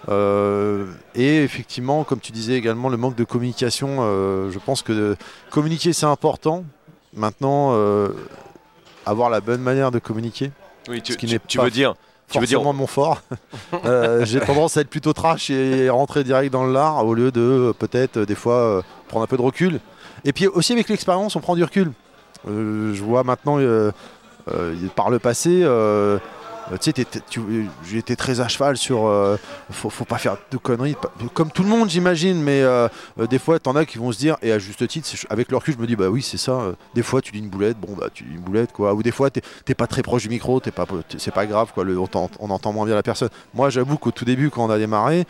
[0.10, 5.16] Euh, et effectivement, comme tu disais également, le manque de communication, euh, je pense que
[5.50, 6.64] communiquer c'est important.
[7.14, 8.10] Maintenant, euh,
[9.06, 10.52] avoir la bonne manière de communiquer,
[10.90, 11.94] Oui, tu, Ce qui tu- pas veux dire.
[12.30, 12.60] Tu veux dire.
[12.60, 13.22] forcément mon fort.
[13.86, 17.42] Euh, J'ai tendance à être plutôt trash et rentrer direct dans l'art au lieu de
[17.42, 19.80] euh, peut-être des fois euh, prendre un peu de recul.
[20.24, 21.92] Et puis aussi avec l'expérience, on prend du recul.
[22.48, 23.58] Euh, je vois maintenant
[24.96, 25.64] par le passé.
[26.72, 29.06] Euh, tu sais, été très à cheval sur.
[29.08, 29.38] euh,
[29.72, 30.96] faut, pas faire de conneries.
[31.34, 32.88] Comme tout le monde, j'imagine, mais euh,
[33.30, 35.74] des fois, t'en as qui vont se dire, et à juste titre, avec le recul,
[35.76, 36.74] je me dis, bah oui, c'est ça.
[36.94, 38.94] des fois, tu dis une boulette, bon, bah tu dis une boulette, quoi.
[38.94, 40.86] Ou des fois, t'es pas très proche du micro, t'es pas,
[41.18, 41.84] c'est pas grave, quoi.
[41.86, 43.30] On, t'en- on entend moins bien la personne.
[43.54, 45.26] Moi, j'avoue qu'au tout début, quand on a démarré,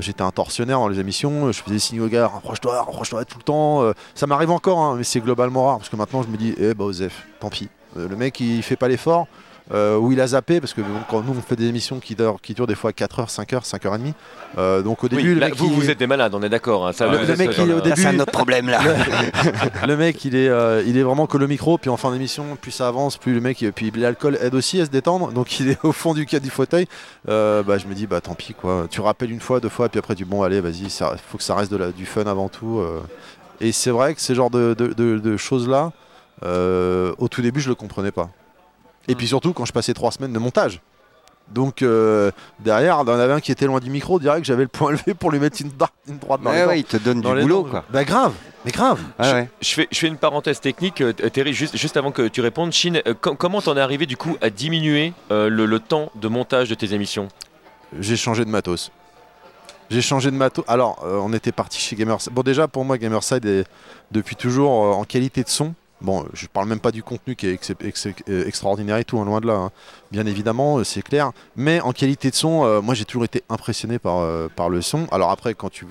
[0.00, 1.52] j'étais un tortionnaire dans les émissions.
[1.52, 3.92] Je faisais des signes au gars, rapproche-toi, rapproche-toi tout le temps.
[4.14, 6.74] ça m'arrive encore, hein, mais c'est globalement rare, parce que maintenant, je me dis, eh
[6.74, 7.68] bah, Osef, tant pis.
[7.96, 9.26] Le mec, il fait pas l'effort.
[9.72, 12.16] Euh, où il a zappé, parce que bon, quand nous on fait des émissions qui
[12.16, 14.14] durent, qui durent des fois 4h, 5h, 5h30.
[14.58, 16.42] Euh, donc au Oui, début, le là, mec, vous, il- vous êtes des malades, on
[16.42, 16.88] est d'accord.
[16.88, 18.80] hein, ça, Le- mec, il est au début- c'est un autre problème là.
[19.86, 22.56] le mec, il est, euh, il est vraiment que le micro, puis en fin d'émission,
[22.60, 25.68] plus ça avance, plus le mec, puis l'alcool aide aussi à se détendre, donc il
[25.70, 26.86] est au fond du cas du fauteuil.
[27.28, 28.86] Euh, bah, je me dis, bah tant pis quoi.
[28.90, 31.38] Tu rappelles une fois, deux fois, puis après tu dis, bon allez, vas-y, ça faut
[31.38, 32.78] que ça reste de la, du fun avant tout.
[32.80, 33.00] euh.
[33.60, 35.92] Et c'est vrai que ces genres de, de- de- de choses-là,
[36.44, 38.30] euh, au tout début, je le comprenais pas.
[39.10, 40.80] Et puis surtout quand je passais trois semaines de montage.
[41.48, 44.62] Donc euh, derrière, il y en avait un qui était loin du micro, direct, j'avais
[44.62, 45.72] le point levé pour lui mettre une,
[46.08, 46.68] une droite dans les Ouais, dents.
[46.70, 47.70] ouais, il te donne Dans du les boulot dents.
[47.70, 47.84] quoi.
[47.90, 49.00] Bah grave, mais grave.
[49.18, 49.48] Ah ouais.
[49.60, 52.70] Je fais, je fais une parenthèse technique, euh, Terry, juste, juste avant que tu répondes.
[52.70, 56.12] Chine, euh, com- comment t'en es arrivé du coup à diminuer euh, le, le temps
[56.14, 57.26] de montage de tes émissions?
[57.98, 58.92] J'ai changé de matos.
[59.90, 60.64] J'ai changé de matos.
[60.68, 62.32] Alors, euh, on était parti chez Gamerside.
[62.32, 63.64] Bon, déjà, pour moi, Gamerside est
[64.12, 65.74] depuis toujours euh, en qualité de son.
[66.00, 67.70] Bon, je parle même pas du contenu qui est
[68.28, 69.54] euh, extraordinaire et tout, hein, loin de là.
[69.54, 69.70] hein.
[70.10, 71.32] Bien évidemment, euh, c'est clair.
[71.56, 75.06] Mais en qualité de son, euh, moi, j'ai toujours été impressionné par le son.
[75.12, 75.86] Alors après, quand tu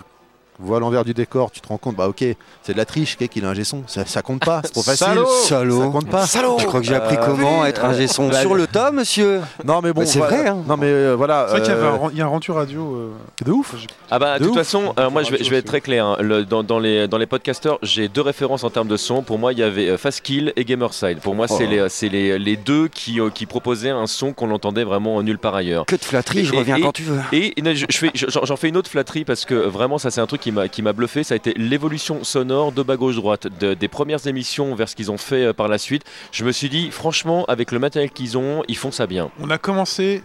[0.60, 2.24] vois l'envers du décor, tu te rends compte, bah ok,
[2.64, 3.84] c'est de la triche, qu'il qu'il a un son.
[3.88, 5.08] Ça, ça compte pas, c'est trop facile.
[5.46, 5.82] Salaud.
[5.84, 6.26] Ça compte pas.
[6.28, 9.42] Tu crois que j'ai appris Euh, comment être un son bah, sur le tas, monsieur
[9.66, 10.38] Non, mais bon, Bah, c'est voilà.
[10.38, 10.58] vrai, hein.
[10.68, 11.46] Non, mais euh, voilà.
[11.48, 12.96] C'est vrai qu'il y, avait euh, un ren- il y a un rendu radio.
[12.96, 13.10] euh,
[13.46, 13.76] de ouf.
[14.12, 16.06] Ah bah de, De toute façon, euh, moi je vais, je vais être très clair.
[16.06, 16.18] hein.
[16.22, 19.22] Le- dans, dans les, dans les podcasters, j'ai deux références en termes de son.
[19.22, 21.20] Pour moi, il y avait euh, Fastkill et Gamerside.
[21.20, 21.70] Pour moi, c'est Oh.
[21.70, 25.38] les, c'est les, les deux qui, euh, qui proposaient un son qu'on entendait vraiment nulle
[25.40, 25.86] part ailleurs.
[25.86, 27.20] Que de flatterie, je reviens quand tu veux.
[27.32, 30.10] Et et je, je fais, j'en j'en fais une autre flatterie parce que vraiment ça
[30.12, 31.24] c'est un truc qui m'a qui m'a bluffé.
[31.24, 34.96] Ça a été l'évolution sonore de bas gauche droite de- des premières émissions vers ce
[34.96, 36.04] qu'ils ont fait euh, par la suite.
[36.32, 39.30] Je me suis dit franchement avec le matériel qu'ils ont, ils font ça bien.
[39.40, 40.24] On a commencé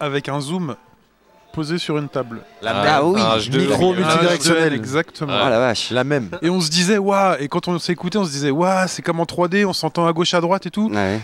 [0.00, 0.76] avec un zoom
[1.52, 2.40] posé sur une table.
[2.64, 3.98] Ah oui, un H2, micro oui.
[3.98, 4.72] multidirectionnel.
[4.72, 5.32] Exactement.
[5.38, 5.90] Ah la vache.
[5.90, 6.30] La même.
[6.40, 9.20] Et on se disait, waouh, et quand on s'écoutait, on se disait, waouh, c'est comme
[9.20, 10.90] en 3D, on s'entend à gauche, à droite et tout.
[10.90, 11.20] Ouais.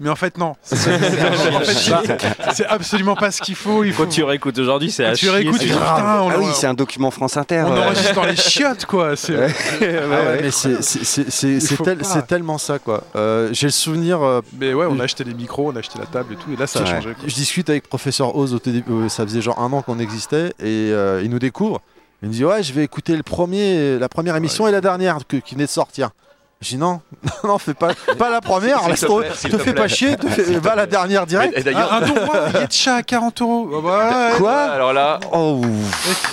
[0.00, 0.54] Mais en fait, non.
[0.62, 3.82] C'est en fait, absolument pas ce qu'il faut.
[3.82, 5.96] Il faut Quand tu réécoutes aujourd'hui, c'est à tu chier, réécoutes, c'est tu dis, grave.
[5.96, 7.64] putain, on, Ah oui, c'est un document France Inter.
[7.66, 7.84] on euh.
[7.84, 9.16] enregistre dans les chiottes, quoi.
[9.16, 9.52] C'est Ouais.
[9.80, 13.02] Ah ouais, tellement ça quoi.
[13.16, 15.98] Euh, J'ai le souvenir, euh, Mais ouais, on a acheté les micros, on a acheté
[15.98, 16.88] la table et tout, et là, ça a Ouais.
[16.88, 17.14] changé.
[17.14, 17.24] quoi.
[17.26, 20.90] je discute avec professeur Oz au euh, ça faisait genre un an qu'on existait et
[20.92, 21.80] euh, il nous découvre.
[22.22, 25.18] Il me dit ouais, je vais écouter le premier, la première émission et la dernière
[25.26, 26.10] que- qui venait de sortir.
[26.60, 27.00] Je dis non,
[27.44, 30.72] non, fais pas, pas la première, te te te fais pas chier, te fais- va
[30.72, 31.56] à la dernière direct.
[31.56, 33.80] Et d'ailleurs, Un, Yetcha à 40 euros.
[33.80, 34.38] Bah, ouais.
[34.38, 35.60] Quoi alors là, Oh.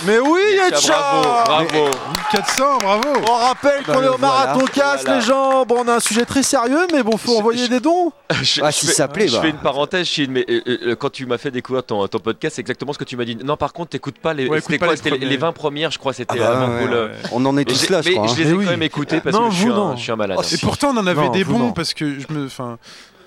[0.04, 1.84] Mais oui, Yetcha, bravo, bravo.
[2.32, 3.02] 1400, bravo.
[3.30, 4.72] On rappelle Bah, qu'on est le au marathon voilà.
[4.72, 5.20] casse Voilà.
[5.20, 5.64] les gens.
[5.64, 8.10] Bon, on a un sujet très sérieux, mais bon, faut Je- envoyer je- des dons.
[8.42, 9.42] Je, Ah, je si fais, ça plaît, je bah.
[9.42, 12.56] fais une parenthèse, Chine, mais euh, euh, quand tu m'as fait découvrir ton, ton podcast,
[12.56, 13.36] c'est exactement ce que tu m'as dit.
[13.36, 14.48] Non, par contre, t'écoutes pas les.
[14.48, 15.26] Ouais, écoute pas quoi les les, premiers.
[15.26, 16.12] les 20 premières, je crois.
[16.12, 18.26] C'était Ah bah, On en est tous là, je mais crois.
[18.26, 18.36] je hein.
[18.38, 20.38] les ai Mais quand même écoutés parce Non, que je suis, un, malade.
[20.40, 20.48] Oh, hein.
[20.52, 21.72] Et pourtant, on en avait Non, des bons non.
[21.72, 22.46] parce que je me.
[22.46, 22.78] Enfin.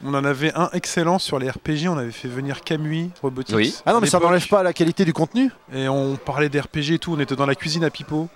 [0.02, 3.54] On en avait un excellent sur les RPG, on avait fait venir Camui Robotics.
[3.54, 3.76] Oui.
[3.86, 5.52] Ah non, mais ça n'enlève pas la qualité du contenu.
[5.74, 8.30] Et on parlait des RPG et tout, on était dans la cuisine à Pipo.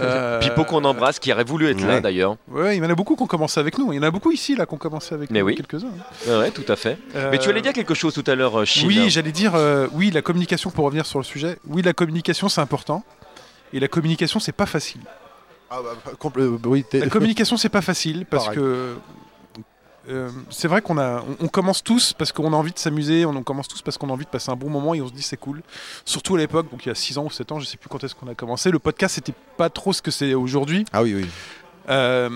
[0.00, 2.36] Euh, Pipo qu'on embrasse, qui aurait voulu être là d'ailleurs.
[2.48, 3.92] Ouais, il y en a beaucoup qui ont commencé avec nous.
[3.92, 5.56] Il y en a beaucoup ici là qui ont commencé avec Mais nous, oui.
[5.56, 5.88] quelques-uns.
[6.28, 6.98] Ouais, ouais, tout à fait.
[7.32, 8.86] Mais tu allais dire quelque chose tout à l'heure, euh, Chine.
[8.86, 12.48] Oui, j'allais dire, euh, oui, la communication, pour revenir sur le sujet, oui, la communication
[12.48, 13.02] c'est important.
[13.72, 15.00] Et la communication c'est pas facile.
[15.70, 18.58] Ah bah, compl- euh, oui, t'es- La communication c'est pas facile parce Pareil.
[18.60, 18.96] que
[20.08, 23.24] euh, c'est vrai qu'on a, on, on commence tous parce qu'on a envie de s'amuser,
[23.26, 25.08] on, on commence tous parce qu'on a envie de passer un bon moment et on
[25.08, 25.62] se dit c'est cool.
[26.04, 27.88] Surtout à l'époque, donc il y a 6 ans ou 7 ans, je sais plus
[27.88, 28.70] quand est-ce qu'on a commencé.
[28.70, 30.84] Le podcast c'était pas trop ce que c'est aujourd'hui.
[30.92, 31.26] Ah oui, oui.
[31.88, 32.30] Euh,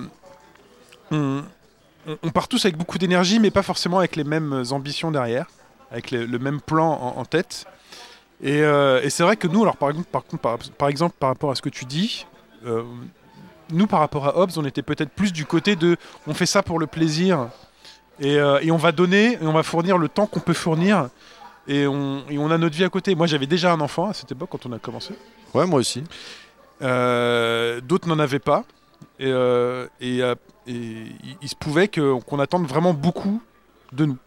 [1.12, 5.46] on, part tous avec beaucoup d'énergie, mais pas forcément avec les mêmes ambitions derrière,
[5.92, 7.66] avec le, le même plan en, en tête.
[8.42, 11.14] Et, euh, et c'est vrai que nous, alors par exemple, par, contre, par, par exemple,
[11.18, 12.26] par rapport à ce que tu dis,
[13.72, 16.62] nous par rapport à Hobbes, on était peut-être plus du côté de on fait ça
[16.62, 17.48] pour le plaisir
[18.20, 21.08] et, euh, et on va donner et on va fournir le temps qu'on peut fournir
[21.68, 23.14] et on, et on a notre vie à côté.
[23.14, 25.14] Moi j'avais déjà un enfant à cette époque quand on a commencé.
[25.54, 26.04] Ouais, moi aussi.
[26.82, 28.64] Euh, D'autres n'en avaient pas.
[29.18, 30.22] Et, euh, et,
[30.66, 33.42] il, se pouvait qu'on attende vraiment beaucoup
[33.92, 34.18] de nous.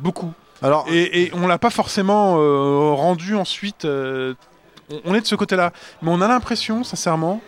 [0.00, 0.32] Beaucoup.
[0.62, 2.34] Alors, Et, on l'a pas forcément
[2.96, 3.84] rendu ensuite.
[3.84, 4.34] on,
[5.04, 5.72] on est de ce côté-là.
[6.02, 7.40] Mais on a l'impression, sincèrement,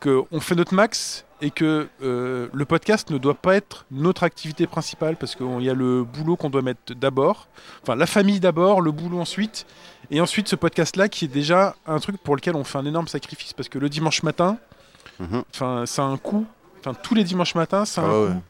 [0.00, 4.66] qu'on fait notre max et que euh, le podcast ne doit pas être notre activité
[4.66, 7.48] principale parce qu'il y a le boulot qu'on doit mettre d'abord.
[7.82, 9.66] Enfin, la famille d'abord, le boulot ensuite.
[10.10, 13.08] Et ensuite, ce podcast-là qui est déjà un truc pour lequel on fait un énorme
[13.08, 14.58] sacrifice parce que le dimanche matin,
[15.20, 15.42] Mhm.
[15.52, 16.46] enfin, ça a un coût.
[16.80, 18.42] Enfin, tous les dimanches matins, ça a Ah un ouais, coût.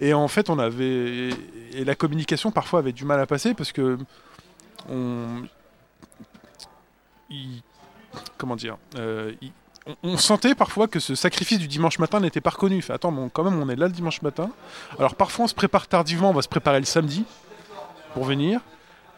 [0.00, 1.30] Et en fait, on avait.
[1.72, 3.98] Et la communication parfois avait du mal à passer parce que.
[4.88, 5.42] On.
[7.30, 7.62] il-
[8.36, 9.52] Comment dire euh, il-
[10.02, 12.80] on, sentait parfois que ce sacrifice du dimanche matin n'était pas reconnu.
[12.82, 14.50] Fait, attends, bon, quand même, on est là le dimanche matin.
[14.98, 17.24] Alors parfois, on se prépare tardivement, on va se préparer le samedi
[18.14, 18.60] pour venir.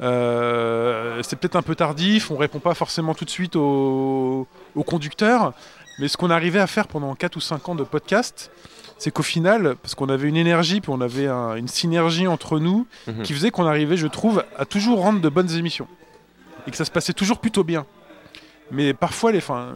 [0.01, 4.83] Euh, c'est peut-être un peu tardif, on répond pas forcément tout de suite au, au
[4.83, 5.53] conducteur.
[5.99, 8.51] Mais ce qu'on arrivait à faire pendant 4 ou 5 ans de podcast,
[8.97, 12.59] c'est qu'au final, parce qu'on avait une énergie, puis on avait un- une synergie entre
[12.59, 13.23] nous, Mhm.
[13.23, 15.89] qui faisait qu'on arrivait, je trouve, à toujours rendre de bonnes émissions.
[16.67, 17.85] Et que ça se passait toujours plutôt bien.
[18.71, 19.75] Mais parfois, les, fin,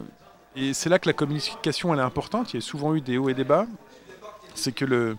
[0.55, 3.17] et c'est là que la communication elle est importante, il y a souvent eu des
[3.17, 3.67] hauts et des bas,
[4.53, 5.17] c'est que le,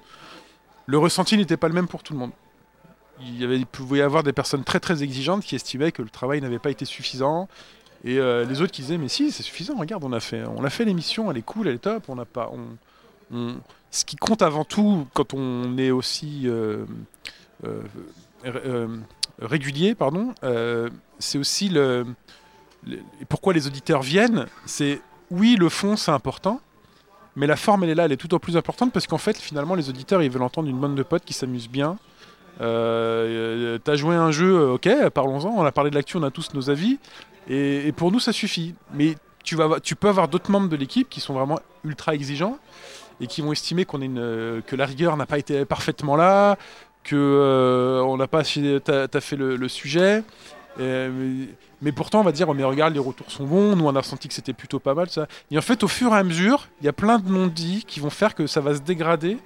[0.92, 2.32] ressenti n'était pas le même pour tout le monde.
[3.20, 6.58] Il, pouvait y avoir des personnes très très exigeantes qui estimaient que le travail n'avait
[6.58, 7.48] pas été suffisant,
[8.04, 10.84] et euh, les autres qui disaient mais si c'est suffisant, regarde on a fait, fait
[10.84, 13.56] l'émission, elle est cool, elle est top, on n'a pas, on,
[13.90, 16.84] ce qui compte avant tout quand on est aussi euh,
[17.64, 18.88] euh,
[19.40, 20.34] régulier, pardon,
[21.18, 22.06] c'est aussi le,
[22.86, 24.46] le- pourquoi les auditeurs viennent.
[24.66, 26.60] C'est oui le fond c'est important,
[27.34, 29.36] mais la forme elle est là, elle est tout au plus importante parce qu'en fait
[29.36, 31.98] finalement les auditeurs ils veulent entendre une bande de potes qui s'amusent bien.
[32.60, 35.50] Euh, T'as joué un jeu, euh, ok, parlons-en.
[35.50, 36.98] On a parlé de l'actu, on a tous nos avis.
[37.48, 38.74] Et, pour nous, ça suffit.
[38.92, 42.58] Mais tu, vas, tu peux avoir d'autres membres de l'équipe qui sont vraiment ultra exigeants
[43.20, 46.56] et qui vont estimer euh, que la rigueur n'a pas été parfaitement là,
[47.04, 50.22] que euh, on n'a pas fait le sujet.
[50.80, 51.46] Euh,
[51.82, 53.76] mais, pourtant, on va dire, oh, mais regarde, les retours sont bons.
[53.76, 55.08] Nous, on a ressenti que c'était plutôt pas mal.
[55.08, 55.26] Ça.
[55.50, 58.00] Et en fait, au fur et à mesure, il y a plein de non-dits qui
[58.00, 59.38] vont faire que ça va se dégrader,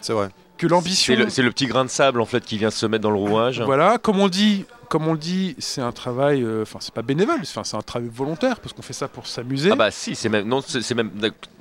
[0.00, 0.28] c'est vrai.
[0.58, 1.14] Que l'ambition.
[1.28, 3.60] C'est le, petit grain de sable en fait qui vient se mettre dans le rouage.
[3.60, 7.02] Voilà, comme on dit, comme on le dit, c'est un travail, euh, enfin c'est pas
[7.02, 9.70] bénévole, enfin c'est un travail volontaire parce qu'on fait ça pour s'amuser.
[9.72, 11.10] Ah bah si, c'est même non, c'est même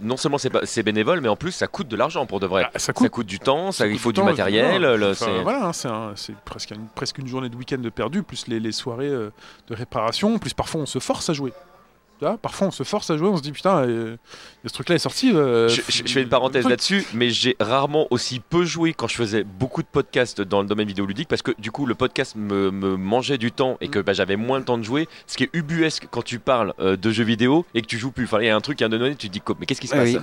[0.01, 2.65] non seulement c'est bénévole, mais en plus ça coûte de l'argent pour de vrai.
[2.67, 3.10] Ah, ça Ça coûte.
[3.10, 4.79] coûte du temps, ça, Ça il coûte faut du temps, matériel.
[4.79, 4.97] voilà.
[4.97, 6.13] le- Enfin, c'est- voilà, hein, c'est un-
[6.45, 9.32] presque une, presque une journée de week-end de perdu, plus les, les soirées euh,
[9.69, 11.53] de réparation, plus parfois on se force à jouer.
[12.19, 14.17] Tu vois, parfois on se force à jouer, on se dit putain, euh,
[14.65, 15.32] ce truc-là est sorti.
[15.34, 19.08] euh, Je, je- je fais une parenthèse là-dessus, mais j'ai rarement aussi peu joué quand
[19.08, 22.36] je faisais beaucoup de podcasts dans le domaine vidéoludique parce que du coup le podcast
[22.36, 25.10] me, me mangeait du temps et que bah, j'avais moins le temps de jouer.
[25.28, 28.12] Ce qui est ubuesque quand tu parles euh, de jeux vidéo et que tu joues
[28.12, 28.26] plus.
[28.26, 29.56] Enfin, il y a un truc, il y a un donné, tu te dis quoi,
[29.60, 30.10] mais qu'est-ce qui se passe?
[30.10, 30.17] Oui.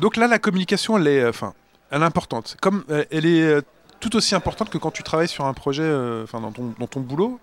[0.00, 1.52] Donc là, la communication, elle est, euh, enfin,
[1.90, 2.56] elle est importante.
[2.60, 3.60] Comme euh, elle est euh,
[4.00, 6.86] tout aussi importante que quand tu travailles sur un projet, euh, enfin, dans, ton, dans
[6.86, 7.38] ton boulot.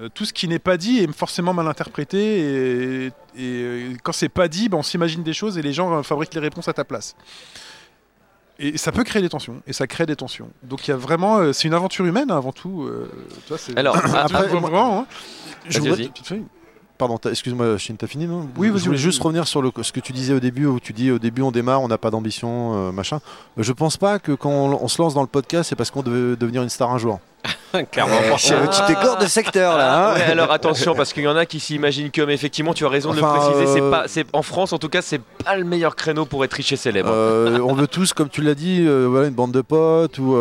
[0.00, 4.10] Euh, tout ce qui n'est pas dit est forcément mal interprété et, et, euh, quand
[4.12, 6.66] c'est pas dit, ben, on s'imagine des choses et les gens euh, fabriquent les réponses
[6.68, 7.14] à ta place.
[8.58, 10.48] Et ça peut créer des tensions, et ça crée des tensions.
[10.62, 12.82] Donc il y a vraiment, euh, c'est une aventure humaine hein, avant tout.
[12.84, 13.10] euh,
[13.76, 15.06] Alors, après, vraiment, moi- hein.
[15.68, 16.04] Je voudrais-
[16.96, 18.48] Pardon, excuse-moi, Chine, t'as fini, non?
[18.56, 20.78] Oui, vas-y, Je voulais juste revenir sur le, ce que tu disais au début, où
[20.78, 23.18] tu dis au début on démarre, on n'a pas d'ambition, euh, machin.
[23.56, 26.02] Je pense pas que quand on, on se lance dans le podcast, c'est parce qu'on
[26.02, 27.18] veut devenir une star un jour.
[27.90, 30.10] Clairement Euh, tu t'écordes de secteur là.
[30.10, 30.14] Hein.
[30.16, 32.88] ouais, alors attention parce qu'il y en a qui s'imaginent que, mais effectivement, tu as
[32.88, 33.80] raison de Enfin, le préciser.
[33.80, 36.72] Euh, pas, en France en tout cas, c'est pas le meilleur créneau pour être riche
[36.72, 37.10] et célèbre.
[37.12, 40.36] Euh, on veut tous, comme tu l'as dit, euh, voilà, une bande de potes ou,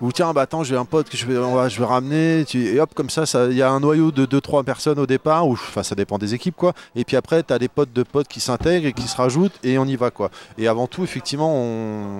[0.00, 2.44] ou tiens, bah attends, j'ai un pote que je vais, va- je vais ramener.
[2.54, 5.46] et hop, comme ça, ça- il y a un noyau de 2-3 personnes au départ,
[5.48, 6.72] ou enfin, ça dépend des équipes, quoi.
[6.96, 9.52] Et puis après, tu as des potes de potes qui s'intègrent et qui se rajoutent,
[9.64, 10.30] et on y va, quoi.
[10.58, 12.18] Et avant tout, effectivement, on,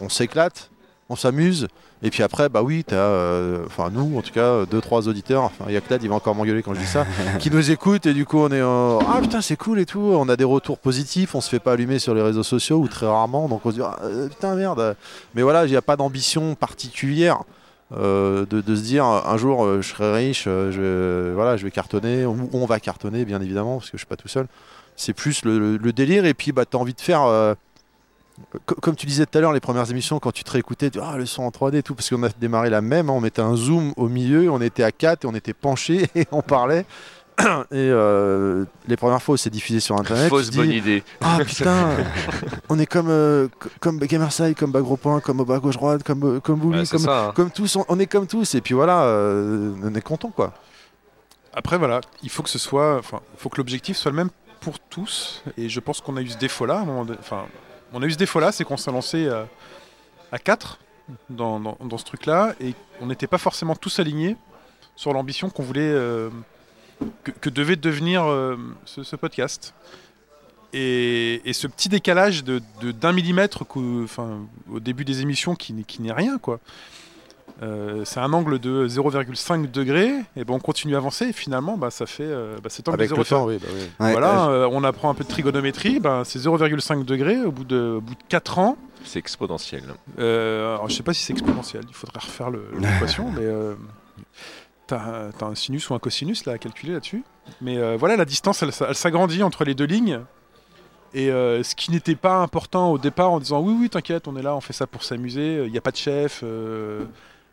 [0.00, 0.70] on s'éclate,
[1.08, 1.68] on s'amuse.
[2.02, 5.42] Et puis après, bah oui, t'as, euh, enfin nous, en tout cas, deux trois auditeurs.
[5.44, 7.06] Enfin, il y a Clad, il va encore m'engueuler quand je dis ça,
[7.40, 9.98] qui nous écoutent et du coup on est en ah putain c'est cool et tout.
[10.00, 12.88] On a des retours positifs, on se fait pas allumer sur les réseaux sociaux ou
[12.88, 14.96] très rarement, donc on se dit ah, euh, putain merde.
[15.34, 17.38] Mais voilà, il n'y a pas d'ambition particulière.
[17.96, 20.80] euh, de, de se dire un jour euh, je serai riche, je,
[21.30, 24.06] vais- voilà, je vais cartonner, ou on va cartonner bien évidemment parce que je suis
[24.06, 24.46] pas tout seul.
[24.94, 27.22] C'est plus le, le- le délire et puis bah, tu as envie de faire
[28.80, 31.04] comme tu disais tout à l'heure, les premières émissions, quand tu te réécoutais, tu dis,
[31.06, 33.20] ah, le son en 3D et tout, parce qu'on a démarré la même, hein, on
[33.20, 36.42] mettait un zoom au milieu, on était à 4 et on était penché et on
[36.42, 36.86] parlait.
[37.40, 37.44] Et
[37.76, 41.04] euh, les premières fois où c'est diffusé sur internet, Fausse bonne dis, idée.
[41.20, 41.90] ah putain,
[42.68, 45.76] on est comme, euh, co- comme Gamerside, comme bas gros point, comme au bas gauche
[45.76, 47.32] droite, comme, euh, comme Bouli, Ouais, c'est comme, ça, hein.
[47.36, 50.52] comme tous, on, on est comme tous, et puis voilà, euh, on est content quoi.
[51.54, 52.96] Après, voilà, il faut que ce soit.
[52.98, 54.30] Enfin, faut que l'objectif soit le même
[54.60, 55.44] pour tous.
[55.56, 56.78] Et je pense qu'on a eu ce défaut-là.
[56.78, 57.44] à un moment donné- Enfin,
[57.92, 59.44] on a eu ce défaut-là, c'est qu'on s'est lancé euh,
[60.32, 60.78] à 4
[61.30, 62.54] dans, ce truc-là.
[62.60, 64.36] Et on n'était pas forcément tous alignés
[64.96, 65.80] sur l'ambition qu'on voulait.
[65.80, 66.30] euh,
[67.40, 69.74] que, devait devenir euh, ce, podcast.
[70.72, 72.60] Et, ce petit décalage de
[72.92, 76.60] d'un millimètre au début des émissions qui n'est rien, quoi.
[77.60, 81.76] Euh, c'est un angle de 0,5 degré, et ben on continue à avancer, et finalement,
[81.76, 83.28] bah, ça fait euh, bah, cet angle Avec de le 0,5.
[83.28, 83.58] temps, oui.
[83.60, 83.80] bah oui.
[83.98, 87.64] Ouais, voilà, euh, on apprend un peu de trigonométrie, ben, c'est 0,5 degré au bout
[87.64, 88.76] de, au bout de 4 ans.
[89.04, 89.82] C'est exponentiel.
[90.20, 93.74] Euh, alors, je sais pas si c'est exponentiel, il faudrait refaire l'équation, mais euh,
[94.86, 97.24] t'as t'as un sinus ou un cosinus là, à calculer là-dessus.
[97.60, 100.20] Mais euh, voilà, la distance, elle, elle s'agrandit entre les deux lignes.
[101.14, 104.36] Et euh, ce qui n'était pas important au départ en disant oui, oui, t'inquiète, on
[104.36, 106.40] est là, on fait ça pour s'amuser, il n'y a pas de chef.
[106.44, 107.04] euh,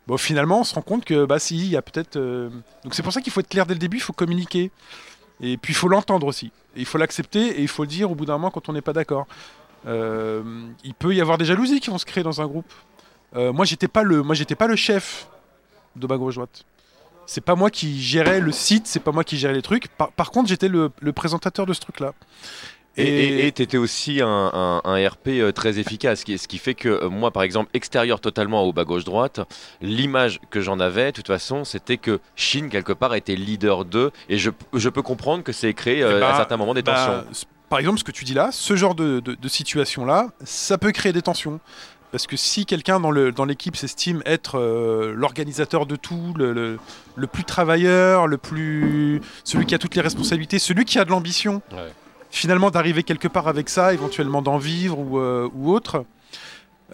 [0.06, 2.16] Bon, finalement, on se rend compte que, bah si, il y a peut-être.
[2.16, 2.48] euh,
[2.84, 4.70] Donc c'est pour ça qu'il faut être clair dès le début, il faut communiquer.
[5.40, 6.52] Et puis il faut l'entendre aussi.
[6.76, 8.82] Il faut l'accepter et il faut le dire au bout d'un moment quand on n'est
[8.82, 9.26] pas d'accord.
[9.86, 10.42] Euh,
[10.84, 12.72] il peut y avoir des jalousies qui vont se créer dans un groupe.
[13.34, 15.28] Euh, moi, j'étais pas le, moi, j'étais pas le chef
[15.96, 16.16] de ma.
[17.26, 19.88] C'est pas moi qui gérais le site, c'est pas moi qui gérais les trucs.
[19.88, 22.14] Par, contre, j'étais le présentateur de ce truc-là.
[22.98, 26.88] Et tu étais aussi un, un- un RP euh, très efficace, ce qui, fait que
[26.88, 29.40] euh, moi, par exemple, extérieur totalement au bas-gauche-droite,
[29.82, 34.10] l'image que j'en avais, de toute façon, c'était que Shin, quelque part, était leader d'eux.
[34.28, 36.82] Et je, je peux comprendre que c'est créé euh, Eh ben, à certains moments des
[36.82, 37.46] bah, tensions.
[37.68, 40.92] par exemple, ce que tu dis là, ce genre de, de- de situation-là, ça peut
[40.92, 41.60] créer des tensions.
[42.12, 46.52] Parce que si quelqu'un dans le- dans l'équipe s'estime être euh, l'organisateur de tout, le,
[46.52, 46.78] le-
[47.14, 51.10] le plus travailleur, le plus celui qui a toutes les responsabilités, celui qui a de
[51.10, 51.92] l'ambition, Ouais.
[52.36, 56.04] Finalement d'arriver quelque part avec ça, éventuellement d'en vivre ou, euh, autre,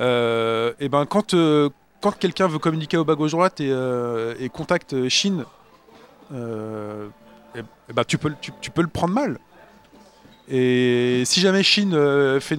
[0.00, 1.68] euh, et ben quand, euh,
[2.00, 5.44] quand quelqu'un veut communiquer au bas gauche droite et, contacte Chine,
[6.32, 9.38] et- et ben tu, peux, tu, peux le prendre mal.
[10.48, 11.92] Et si jamais Chine
[12.40, 12.58] fait,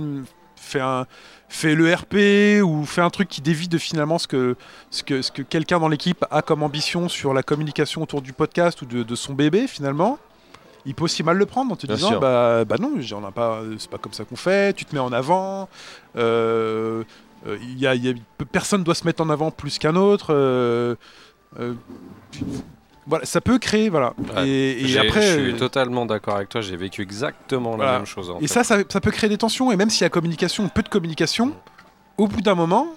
[1.50, 4.56] fait, le RP ou fait un truc qui dévie de finalement ce que,
[4.92, 8.34] ce que, ce que quelqu'un dans l'équipe a comme ambition sur la communication autour du
[8.34, 10.20] podcast ou de son bébé finalement,
[10.86, 12.20] il peut aussi mal le prendre en te Bien disant sûr.
[12.20, 15.02] bah, bah non, j'en ai pas, c'est pas comme ça qu'on fait, tu te mets
[15.02, 15.70] en avant.
[16.16, 17.04] euh,
[17.48, 20.28] euh, y a, il y a- personne doit se mettre en avant plus qu'un autre.
[20.34, 20.96] euh,
[21.60, 21.74] euh,
[23.06, 24.14] voilà, ça peut créer, voilà.
[24.36, 24.48] Ouais.
[24.48, 28.30] Et, après, je suis totalement d'accord avec toi, j'ai vécu exactement la même chose.
[28.30, 28.48] en et fait.
[28.48, 29.72] ça, ça, ça peut créer des tensions.
[29.72, 31.54] Et même s'il y a communication, peu de communication,
[32.18, 32.88] au bout d'un moment,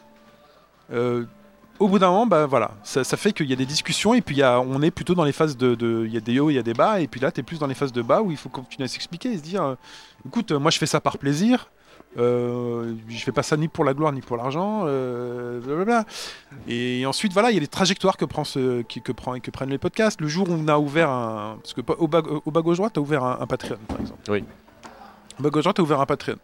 [1.79, 4.21] au bout d'un moment, bah voilà, ça, ça fait qu'il y a des discussions et
[4.21, 6.39] puis il y a, on est plutôt dans les phases de, il y a des
[6.41, 7.93] hauts, il y a des bas et puis là, tu es plus dans les phases
[7.93, 9.75] de bas où il faut continuer à s'expliquer et se dire, euh,
[10.27, 11.69] écoute, moi je fais ça par plaisir.
[12.19, 16.07] Euh, je fais pas ça ni pour la gloire ni pour l'argent, euh, blablabla.
[16.67, 19.51] Et ensuite, voilà, il y a les trajectoires que, prend ce, qui- que, prend, que
[19.51, 20.19] prennent les podcasts.
[20.23, 21.59] Le jour où on a ouvert un.
[21.63, 24.01] Parce que au bas, au bas gauche droite, tu as ouvert un, un Patreon, par
[24.01, 24.21] exemple.
[24.31, 24.45] Oui.
[25.39, 26.37] Au bas gauche droite, tu as ouvert un Patreon.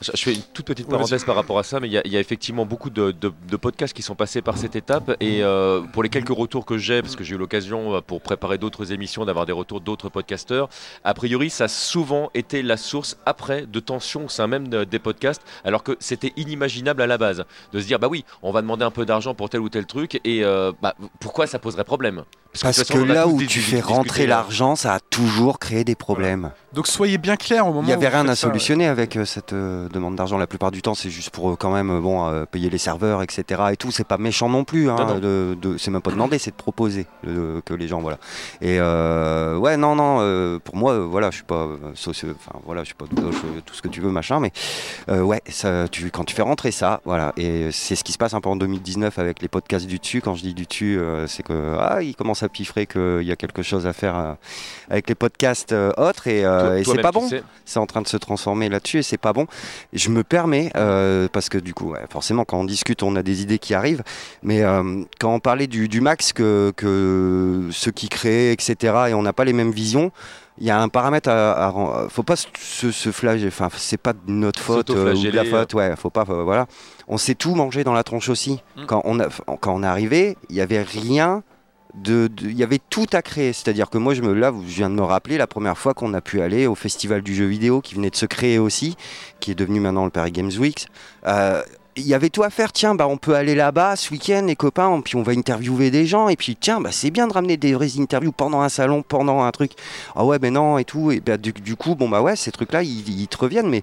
[0.00, 2.12] Je fais une toute petite parenthèse par rapport à ça, mais il y, a- il
[2.12, 5.16] y a effectivement beaucoup de, de- de podcasts qui sont passés par cette étape.
[5.20, 8.20] Et euh, pour les quelques retours que j'ai, parce que j'ai eu l'occasion euh, pour
[8.20, 10.68] préparer d'autres émissions d'avoir des retours d'autres podcasteurs,
[11.04, 14.84] a priori, ça a souvent été la source après de tensions au sein même de-
[14.84, 17.44] des podcasts, alors que c'était inimaginable à la base.
[17.72, 19.86] De se dire, bah oui, on va demander un peu d'argent pour tel ou tel
[19.86, 22.24] truc, et euh, bah, pourquoi ça poserait problème?
[22.52, 25.94] Parce que façon, là où tu fais rentrer euh, l'argent, ça a toujours créé des
[25.94, 26.50] problèmes.
[26.72, 28.52] Donc soyez bien clair au moment Il n'y avait rien à ça, ouais.
[28.52, 31.56] solutionner avec euh, cette, te demandent d'argent la plupart du temps, c'est juste pour euh,
[31.56, 33.62] quand même euh, bon euh, payer les serveurs, etc.
[33.72, 34.90] Et tout, c'est pas méchant non plus.
[34.90, 38.18] Hein, de- de- c'est même pas demander, c'est de proposer euh, que les gens voilà.
[38.60, 42.58] Et euh, ouais, non, non, euh, pour moi, euh, voilà, je suis pas euh, enfin
[42.66, 44.52] voilà, je suis pas tout, ce que tu veux, machin, mais
[45.08, 48.18] euh, ouais, ça, tu, quand tu fais rentrer ça, voilà, et c'est ce qui se
[48.18, 50.20] passe un peu en 2019 avec les podcasts du dessus.
[50.20, 53.32] Quand je dis du dessus, euh, c'est que ah, il commence à piffrer qu'il y
[53.32, 54.34] a quelque chose à faire euh,
[54.90, 57.28] avec les podcasts euh, autres, et, euh, et c'est pas bon.
[57.64, 59.46] C'est en train de se transformer là-dessus et c'est pas bon.
[59.92, 60.70] Je me permets,
[61.32, 64.02] parce que du coup, ouais, forcément, quand on discute, on a des idées qui arrivent.
[64.42, 64.62] Mais
[65.20, 68.76] quand on parlait du, du max que, que ceux qui créent, etc.,
[69.08, 70.12] et on n'a pas les mêmes visions,
[70.60, 73.48] il y a un paramètre à, à faut pas se, se, flageller.
[73.48, 75.74] Enfin, c'est pas de notre faute euh, ou de la faute.
[75.74, 76.24] Ouais, faut pas.
[76.24, 76.66] voilà.
[77.06, 78.60] On s'est tout mangé dans la tronche aussi.
[78.76, 78.86] Mm.
[78.86, 79.28] Quand on a,
[79.60, 81.42] quand on est arrivé, il y avait rien.
[82.06, 84.94] Il y avait tout à créer, c'est-à-dire que moi, je me, là, je viens de
[84.94, 87.94] me rappeler la première fois qu'on a pu aller au festival du jeu vidéo qui
[87.94, 88.96] venait de se créer aussi,
[89.40, 90.86] qui est devenu maintenant le Paris Games Week.
[91.26, 91.62] Euh,
[91.98, 92.72] il y avait tout à faire.
[92.72, 96.06] Tiens, bah, on peut aller là-bas ce week-end, les copains, puis on va interviewer des
[96.06, 96.28] gens.
[96.28, 99.42] Et puis, tiens, bah, c'est bien de ramener des vraies interviews pendant un salon, pendant
[99.42, 99.72] un truc.
[100.14, 101.10] Ah ouais, mais non, et tout.
[101.10, 103.68] Et bah, du, du coup, bon, bah ouais, ces trucs-là, ils, ils te reviennent.
[103.68, 103.82] Mais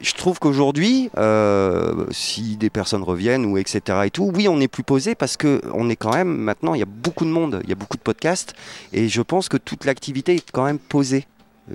[0.00, 4.00] je trouve qu'aujourd'hui, euh, si des personnes reviennent ou etc.
[4.04, 6.80] et tout, oui, on est plus posé parce que on est quand même maintenant, il
[6.80, 8.54] y a beaucoup de monde, il y a beaucoup de podcasts,
[8.92, 11.26] et je pense que toute l'activité est quand même posée.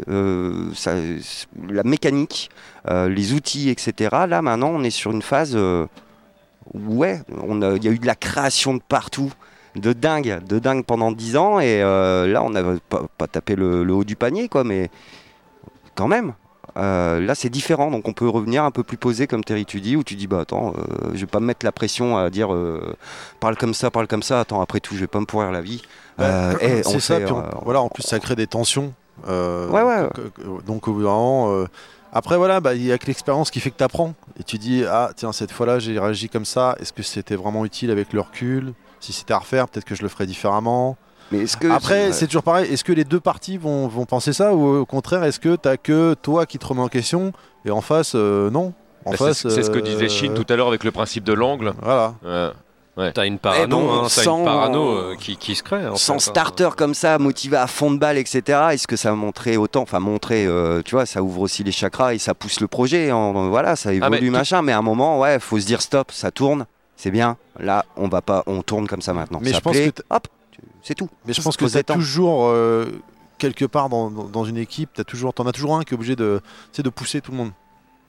[0.08, 0.72] Euh,
[1.68, 2.50] la mécanique,
[2.90, 4.10] euh, les outils, etc.
[4.28, 5.88] Là, maintenant, on est sur une phase où,
[6.76, 9.32] ouais, il y a eu de la création de partout,
[9.76, 13.84] de dingue, de dingue pendant 10 ans, et là, on n'a pas, pas tapé le,
[13.84, 14.90] le haut du panier, quoi, mais
[15.96, 16.34] quand même.
[16.78, 19.82] Euh, là, c'est différent, donc on peut revenir un peu plus posé, comme Terry tu
[19.82, 22.30] dis, où tu dis bah attends, euh, je vais pas me mettre la pression à
[22.30, 22.96] dire euh,
[23.40, 24.40] parle comme ça, parle comme ça.
[24.40, 25.82] Attends, après tout, je vais pas me pourrir la vie.
[26.20, 28.94] Euh, eh, c'est ça, sait, puis on- voilà, en plus ça crée des tensions.
[29.28, 30.08] euh, Ouais, ouais.
[30.66, 31.66] Donc au bout d'un moment, euh,
[32.14, 34.14] après voilà, bah, il y a que l'expérience qui fait que tu apprends.
[34.40, 37.66] Et tu dis, ah tiens, cette fois-là j'ai réagi comme ça, est-ce que c'était vraiment
[37.66, 38.74] utile avec le recul?
[39.00, 40.96] Si c'était à refaire, peut-être que je le ferais différemment.
[41.32, 44.34] Mais est-ce que Après, c'est toujours pareil, est-ce que les deux parties vont, vont penser
[44.34, 47.32] ça ou au contraire, est-ce que t'as que toi qui te remets en question
[47.66, 48.74] et en face, euh, non
[49.06, 51.24] en Bah, face, c'est ce que euh, disait Shin tout à l'heure avec le principe
[51.24, 51.74] de l'angle.
[51.82, 52.14] Voilà.
[52.26, 52.52] Euh,
[52.98, 53.12] ouais.
[53.14, 55.88] T'as une parano, Eh bon, hein, sans- une parano euh, qui, qui se crée.
[55.88, 56.32] en sans fait, hein.
[56.34, 58.60] starter comme ça, motivé à fond de balle, etc.
[58.74, 62.14] Est-ce que ça montrait autant Enfin, montrer, euh, tu vois, ça ouvre aussi les chakras
[62.14, 63.12] et ça pousse le projet.
[63.12, 64.62] en- voilà, ça évolue, Ah, mais tout- machin.
[64.62, 66.66] Mais à un moment, ouais, faut se dire stop, ça tourne,
[66.98, 67.38] c'est bien.
[67.60, 69.40] Là, on va pas, on tourne comme ça maintenant.
[69.42, 70.28] Mais ça je pense que hop,
[70.84, 71.10] c'est tout.
[71.26, 71.94] Mais je pense se que temps.
[71.96, 72.86] toujours, euh,
[73.38, 74.10] quelque part dans,
[74.46, 76.42] une équipe, tu toujours, en as toujours un qui est obligé de,
[76.84, 77.52] de pousser tout le monde.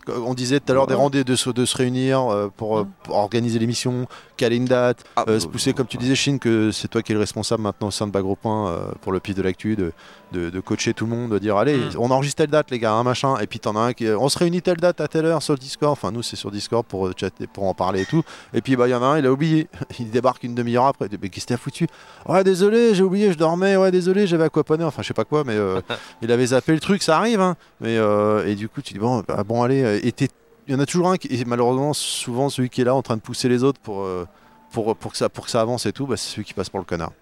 [0.08, 2.86] On disait tout à l'heure des rendez de, se- de se réunir euh, pour, euh,
[3.04, 4.06] pour organiser l'émission,
[4.42, 7.00] caler une date, Ah, euh, bah, se pousser, comme tu disais, Chine, que c'est toi
[7.02, 9.42] qui es le responsable maintenant au sein de Bagro Point euh, pour le pif de
[9.42, 9.92] l'actu, de,
[10.32, 11.90] de, de coacher tout le monde, de dire allez, Mm.
[11.98, 14.28] on enregistre telle date, les gars, un machin, et puis t'en as un qui, on
[14.28, 15.92] se réunit telle date à telle heure sur le Discord.
[15.92, 18.22] Enfin, nous, c'est sur Discord pour euh, chatter, pour en parler et tout.
[18.52, 19.68] Et puis, bah, il y en a un, il a oublié.
[20.00, 21.08] Il débarque une demi-heure après.
[21.22, 21.86] Mais qu'est-ce que t'as foutu?
[22.28, 23.76] Ouais, désolé, j'ai oublié, je dormais.
[23.76, 24.82] Ouais, désolé, j'avais aquaponé.
[24.84, 25.80] Enfin, je sais pas quoi, mais euh,
[26.22, 27.40] il avait zappé le truc, ça arrive.
[27.40, 27.56] Hein.
[27.80, 30.00] Mais, euh, et du coup, tu dis, bon, bah, bon allez.
[30.02, 30.28] et t'es-
[30.66, 33.02] il y en a toujours un qui, et malheureusement, souvent, celui qui est là en
[33.02, 34.26] train de pousser les autres pour, euh,
[34.70, 36.70] pour, pour, que, ça, pour que ça avance et tout, bah, c'est celui qui passe
[36.70, 37.12] pour le connard.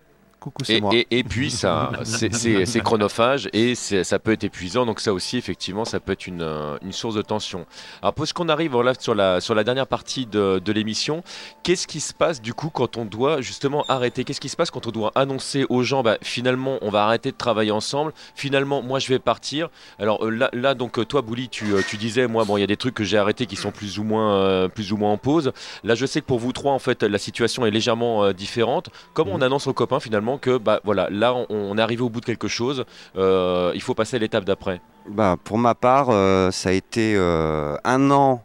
[0.41, 0.95] Coucou, c'est Et, moi.
[0.95, 4.87] et- et puis ça, c'est- chronophage et ça peut être épuisant.
[4.87, 7.67] Donc ça aussi, effectivement, ça peut être une, euh, une source de tension.
[8.01, 11.23] Alors puisqu'on arrive voilà, sur, la, sur la dernière partie de, de l'émission,
[11.63, 14.25] qu'est-ce qui se passe du coup quand on doit justement arrêter?
[14.25, 17.33] Qu'est-ce qui se passe quand on doit annoncer aux gens, bah, finalement, on va arrêter
[17.33, 18.13] de travailler ensemble.
[18.35, 19.69] Finalement, moi, je vais partir?
[19.99, 22.65] Alors euh, là, là donc euh, toi, Bouli, tu, tu disais, moi, bon, il y
[22.65, 25.13] a des trucs que j'ai arrêtés qui sont plus ou moins, euh, plus ou moins
[25.13, 25.53] en pause.
[25.85, 28.89] Là, je sais que pour vous trois, en fait, la situation est légèrement euh, différente.
[29.13, 32.09] Comment on annonce aux copains finalement que, bah voilà, là, on, on est arrivé au
[32.09, 32.85] bout de quelque chose.
[33.17, 34.81] euh, il faut passer à l'étape d'après.
[35.09, 38.43] Bah, pour ma part, euh, ça a été euh, un an,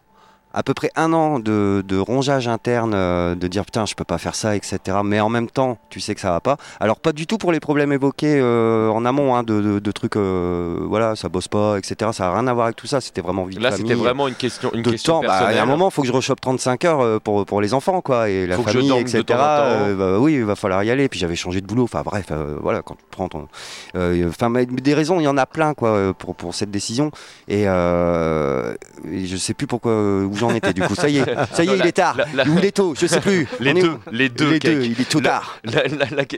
[0.58, 4.06] à peu près un an de, de rongeage interne, euh, de dire putain, je peux
[4.06, 4.80] pas faire ça, etc.
[5.04, 6.56] Mais en même temps, tu sais que ça va pas.
[6.80, 9.92] Alors, pas du tout pour les problèmes évoqués euh, en amont, hein, de, de- de
[9.92, 12.12] trucs, euh, voilà, ça bosse pas, etc.
[12.14, 13.02] Ça a rien à voir avec tout ça.
[13.02, 15.66] C'était vraiment vie Là, c'était vraiment une question, une de question temps, bah, à un
[15.66, 18.64] moment, faut que je rechoppe 35 heures pour, pour les enfants, quoi, et la Faut
[18.64, 19.24] famille, etc.
[19.28, 21.10] bah, oui, il va falloir y aller.
[21.10, 21.84] Puis j'avais changé de boulot.
[21.84, 22.32] Enfin bref,
[22.62, 23.48] voilà, quand tu prends ton,
[23.94, 27.12] enfin, des raisons, il y en a plein, quoi, pour, pour cette décision.
[27.50, 30.74] Et, et je sais plus pourquoi où j'en étais.
[30.74, 32.18] Du coup, ça y est, ça y est, Non, il la- est tard.
[32.18, 33.48] la- la- Ou il est tôt, je sais plus.
[33.60, 34.72] Les On deux, les deux, les Cake.
[34.76, 34.84] deux.
[34.84, 35.60] Il est tôt La- tard.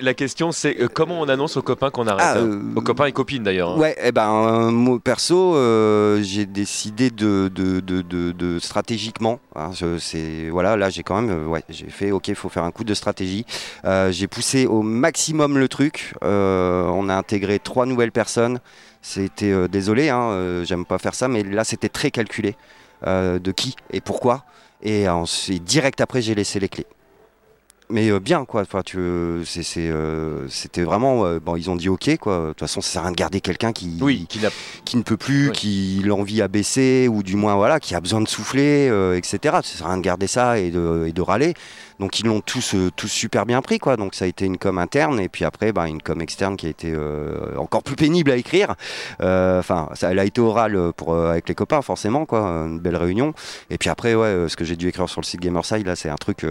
[0.01, 2.81] La, question, c'est euh, comment on annonce aux copains qu'on arrête Ah, hein euh, Aux
[2.81, 3.71] copains et copines d'ailleurs.
[3.71, 3.77] hein.
[3.77, 9.39] Ouais, eh ben, euh, moi, perso, euh, j'ai décidé de, de, de, de- stratégiquement.
[9.55, 12.71] hein, c'est voilà, là j'ai quand même, ouais, j'ai fait, ok, il faut faire un
[12.71, 13.45] coup de stratégie.
[14.09, 16.13] J'ai poussé au maximum le truc.
[16.21, 18.59] On a intégré trois nouvelles personnes.
[19.01, 22.55] C'était désolé, hein, j'aime pas faire ça, mais là c'était très calculé.
[23.05, 24.43] De qui et pourquoi.
[24.81, 26.87] Et ensuite, direct après, j'ai laissé les clés
[27.89, 28.97] mais euh, bien quoi enfin tu
[29.45, 32.91] c'est euh, c'était vraiment euh, bon ils ont dit ok quoi de toute façon ça
[32.91, 34.39] sert à rien de garder quelqu'un qui oui, qui,
[34.83, 38.21] qui ne peut plus qui l'envie a baissé ou du moins voilà qui a besoin
[38.21, 41.53] de souffler etc ça sert à rien de garder ça et de, et de râler
[41.99, 43.97] donc ils l'ont tous, euh, tous super bien pris, quoi.
[43.97, 46.67] Donc ça a été une com interne et puis après, bah, une com externe qui
[46.67, 48.75] a été euh, encore plus pénible à écrire.
[49.21, 52.41] Euh, enfin, ça, elle a été orale pour avec les copains, forcément, quoi.
[52.41, 53.33] Une belle réunion.
[53.69, 56.09] Et puis après, ouais, ce que j'ai dû écrire sur le site Gamerside, là, c'est
[56.09, 56.45] un truc,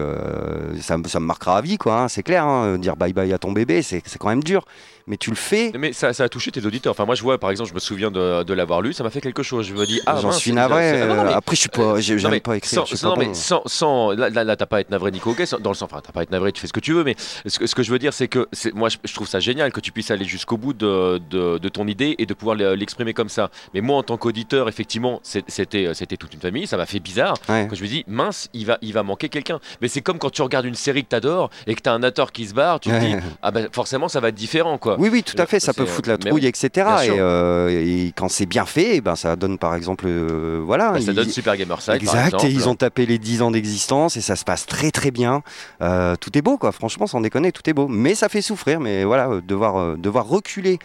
[0.81, 1.77] ça, ça, me marquera à vie.
[1.87, 2.47] Hein, c'est clair.
[2.47, 2.79] Hein.
[2.79, 4.65] dire bye bye à ton bébé, c'est quand même dur
[5.07, 5.73] mais tu le fais.
[5.79, 6.91] Mais ça, ça, a touché tes auditeurs.
[6.91, 9.11] Enfin, moi, je vois, par exemple, je me souviens de, de l'avoir lu, ça m'a
[9.11, 9.67] fait quelque chose.
[9.67, 11.01] Je me dis, ah, j'en suis navré.
[11.01, 12.87] après, je suis pas, j'aime pas écrire.
[12.87, 15.35] Sans, non, mais sans, sans, là, là, t'as pas à être navré, Nico.
[15.61, 17.05] dans le sens, enfin, t'as pas à être navré, tu fais ce que tu veux,
[17.05, 17.15] mais
[17.47, 19.81] ce que, ce que je veux dire, c'est que moi, je, trouve ça génial que
[19.81, 23.29] tu puisses aller jusqu'au bout de, de, de, ton idée et de pouvoir l'exprimer comme
[23.29, 23.51] ça.
[23.75, 26.67] Mais moi, en tant qu'auditeur, effectivement, c'était, c'était toute une famille.
[26.67, 27.37] Ça m'a fait bizarre.
[27.47, 29.61] Que je me dis, mince, il va, il va manquer quelqu'un.
[29.81, 32.33] Mais c'est comme quand tu regardes une série que t'adores et que t'as un acteur
[32.33, 34.96] qui se barre, tu te dis, ah ben, forcément, ça va être différent, quoi.
[34.99, 35.61] Oui, oui, tout à fait.
[35.61, 36.89] Ça peut foutre la trouille, etc.
[37.11, 40.07] Euh, et, quand c'est bien fait, ben, ça donne par exemple.
[40.07, 40.93] Euh, voilà.
[40.93, 41.95] Bah, ça donne Super Gamer Side.
[41.95, 42.45] Exact.
[42.45, 45.43] et ils ont tapé les 10 ans d'existence et ça se passe très très bien.
[45.83, 46.73] Euh, tout est beau, quoi.
[46.73, 47.89] Franchement, sans déconner, tout est beau.
[47.89, 48.81] Mais ça fait souffrir.
[48.81, 50.79] Mais voilà, devoir, devoir reculer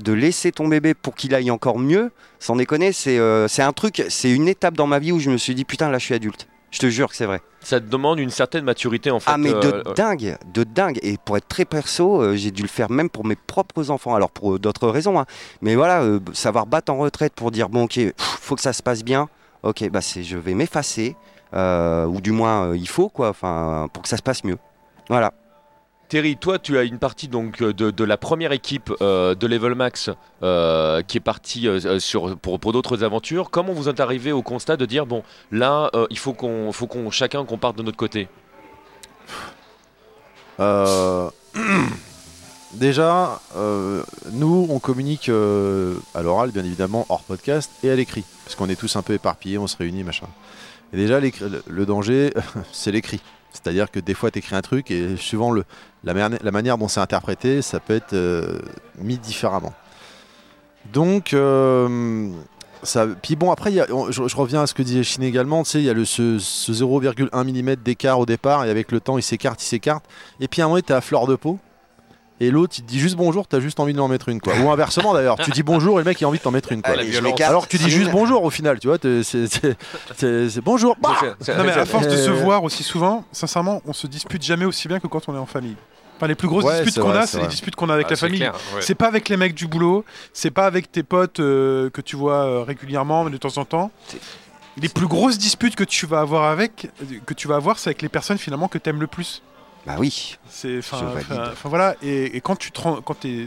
[0.00, 2.10] de laisser ton bébé pour qu'il aille encore mieux,
[2.40, 5.36] sans déconner, c'est c'est un truc, c'est une étape dans ma vie où je me
[5.36, 6.48] suis dit putain là je suis adulte.
[6.74, 7.40] Je te jure que c'est vrai.
[7.60, 9.30] Ça te demande une certaine maturité en fait.
[9.32, 10.98] Ah mais de euh, dingue, de dingue.
[11.02, 14.16] Et pour être très perso, euh, j'ai dû le faire même pour mes propres enfants.
[14.16, 15.24] Alors pour euh, d'autres raisons, hein.
[15.62, 16.02] mais voilà,
[16.32, 19.28] savoir battre en retraite pour dire bon ok, faut que ça se passe bien.
[19.62, 21.14] Ok, bah c'est, je vais m'effacer,
[21.52, 24.58] ou du moins il faut quoi, enfin pour que ça se passe mieux.
[25.08, 25.32] Voilà.
[26.14, 29.74] Terry, toi, tu as une partie donc euh, de, la première équipe euh, de Level
[29.74, 30.10] Max
[30.44, 31.66] euh, qui est partie
[32.40, 33.50] pour, d'autres aventures.
[33.50, 37.44] Comment vous êtes arrivé au constat de dire bon, là, il faut qu'on, faut chacun
[37.44, 38.28] qu'on parte de notre côté?
[42.74, 43.40] Déjà,
[44.30, 48.76] nous, on communique à l'oral, bien évidemment, hors podcast et à l'écrit, parce qu'on est
[48.76, 50.28] tous un peu éparpillés, on se réunit, machin.
[50.92, 52.32] Et déjà, le danger,
[52.72, 53.20] c'est l'écrit.
[53.54, 55.64] C'est-à-dire que des fois, tu écris un truc et suivant le,
[56.02, 56.12] la,
[56.50, 58.58] manière dont c'est interprété, ça peut être euh,
[58.98, 59.72] mis différemment.
[60.92, 62.28] Donc, euh,
[62.82, 65.84] ça, puis bon, après, je, reviens à ce que disait Chine également, tu sais, il
[65.84, 69.66] y a ce, 0,1 mm d'écart au départ, et avec le temps, il s'écarte, il
[69.66, 70.04] s'écarte.
[70.40, 71.58] Et puis à un moment, tu à fleur de peau,
[72.40, 74.40] et l'autre il te dit juste bonjour, t'as juste envie de lui en mettre une
[74.40, 74.54] quoi.
[74.58, 76.72] Ou inversement d'ailleurs, tu dis bonjour et le mec il a envie de t'en mettre
[76.72, 76.94] une quoi.
[77.46, 80.96] Alors que tu dis juste bonjour au final, tu vois, c'est bonjour.
[81.00, 81.16] Bah
[81.48, 84.88] non mais à force de se voir aussi souvent, sincèrement, on se dispute jamais aussi
[84.88, 85.76] bien que quand on est en famille.
[86.16, 88.48] Enfin, les plus grosses disputes qu'on a, c'est les disputes qu'on a avec la famille.
[88.80, 92.16] C'est pas avec les mecs du boulot, c'est pas avec tes potes euh, que tu
[92.16, 93.90] vois euh, régulièrement, mais de temps en temps.
[94.76, 96.88] Les plus grosses disputes que tu vas avoir avec,
[97.26, 99.42] que tu vas avoir, c'est avec les personnes finalement que t'aimes le plus.
[99.86, 100.38] Bah oui.
[100.48, 101.12] C'est enfin
[101.64, 103.46] voilà et, quand tu te quand es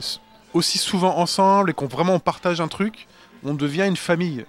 [0.54, 3.08] aussi souvent ensemble et qu'on vraiment on partage un truc,
[3.44, 4.46] on devient une famille.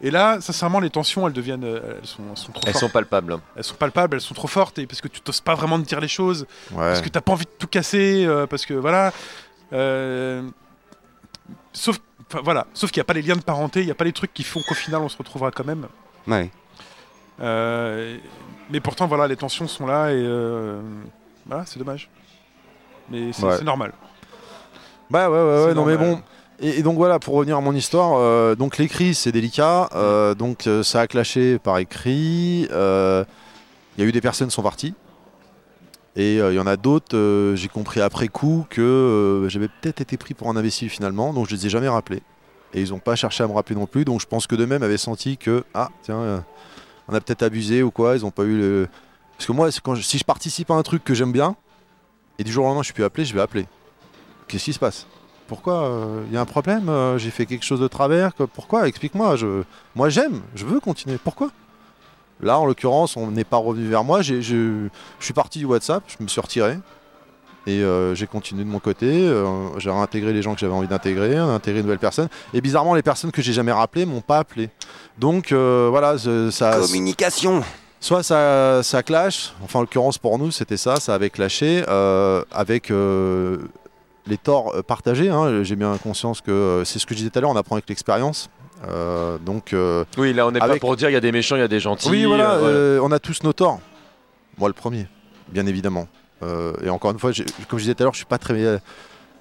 [0.00, 3.40] Et là, sincèrement, les tensions, elles deviennent, elles sont, elles sont trop Elles sont palpables.
[3.56, 5.84] Elles sont palpables, elles sont trop fortes et parce que tu t'oses pas vraiment de
[5.84, 9.12] dire les choses, parce que t'as pas envie de tout casser, euh, parce que voilà.
[9.72, 10.48] Euh,
[11.72, 11.98] sauf,
[12.44, 14.12] voilà, sauf qu'il n'y a pas les liens de parenté, il n'y a pas les
[14.12, 15.88] trucs qui font qu'au final on se retrouvera quand même.
[16.28, 16.50] Ouais.
[17.40, 18.18] Euh,
[18.70, 20.80] mais pourtant, voilà, les tensions sont là et euh,
[21.46, 22.10] voilà, c'est dommage.
[23.10, 23.92] Mais c'est normal.
[25.10, 26.20] Bah ouais, ouais, ouais, non mais bon.
[26.60, 29.88] Et, donc voilà, pour revenir à mon histoire, euh, donc l'écrit c'est délicat,
[30.38, 32.68] donc ça a clashé par écrit.
[32.70, 34.94] Il y a eu des personnes qui sont parties.
[36.16, 40.34] Et il y en a d'autres, j'ai compris après coup que j'avais peut-être été pris
[40.34, 42.22] pour un imbécile finalement, donc je les ai jamais rappelés.
[42.74, 44.66] Et ils n'ont pas cherché à me rappeler non plus, donc je pense que de
[44.66, 46.44] même avaient senti que, ah tiens,
[47.08, 48.88] on a peut-être abusé ou quoi, ils ont pas eu le.
[49.36, 51.56] Parce que moi, quand si je participe à un truc que j'aime bien,
[52.38, 53.66] et du jour au lendemain je suis plus appelé, je vais appeler.
[54.46, 55.06] Qu'est-ce qui se passe?
[55.46, 58.86] Pourquoi Il euh, y a un problème euh, J'ai fait quelque chose de travers Pourquoi?
[58.86, 59.36] Explique-moi.
[59.36, 59.62] Je...
[59.94, 61.18] Moi j'aime, je veux continuer.
[61.22, 61.50] Pourquoi?
[62.40, 64.22] Là, en l'occurrence, on n'est pas revenu vers moi.
[64.22, 64.88] Je
[65.18, 66.78] suis parti du WhatsApp, je me suis retiré.
[67.68, 69.30] Et euh, j'ai continué de mon côté.
[69.76, 72.28] j'ai réintégré les gens que j'avais envie d'intégrer, intégré de nouvelles personnes.
[72.52, 74.70] Et bizarrement, les personnes que j'ai jamais rappelées m'ont pas appelé.
[75.18, 76.16] Donc euh, voilà,
[76.50, 76.78] ça.
[76.80, 77.62] Communication.
[78.00, 82.44] Soit ça, ça clash, enfin en l'occurrence pour nous c'était ça, ça avait clashé euh,
[82.52, 83.58] avec euh,
[84.28, 85.30] les torts partagés.
[85.30, 85.64] Hein.
[85.64, 87.88] J'ai bien conscience que c'est ce que je disais tout à l'heure, on apprend avec
[87.88, 88.50] l'expérience.
[89.44, 89.74] donc
[90.16, 91.68] oui, là on n'est pas pour dire il y a des méchants, il y a
[91.68, 92.08] des gentils.
[92.08, 92.60] Oui, voilà,
[93.02, 93.80] on a tous nos torts.
[94.58, 95.08] Moi le premier,
[95.48, 96.06] bien évidemment.
[96.42, 97.32] Et encore une fois,
[97.68, 98.80] comme je disais tout à l'heure, je suis pas très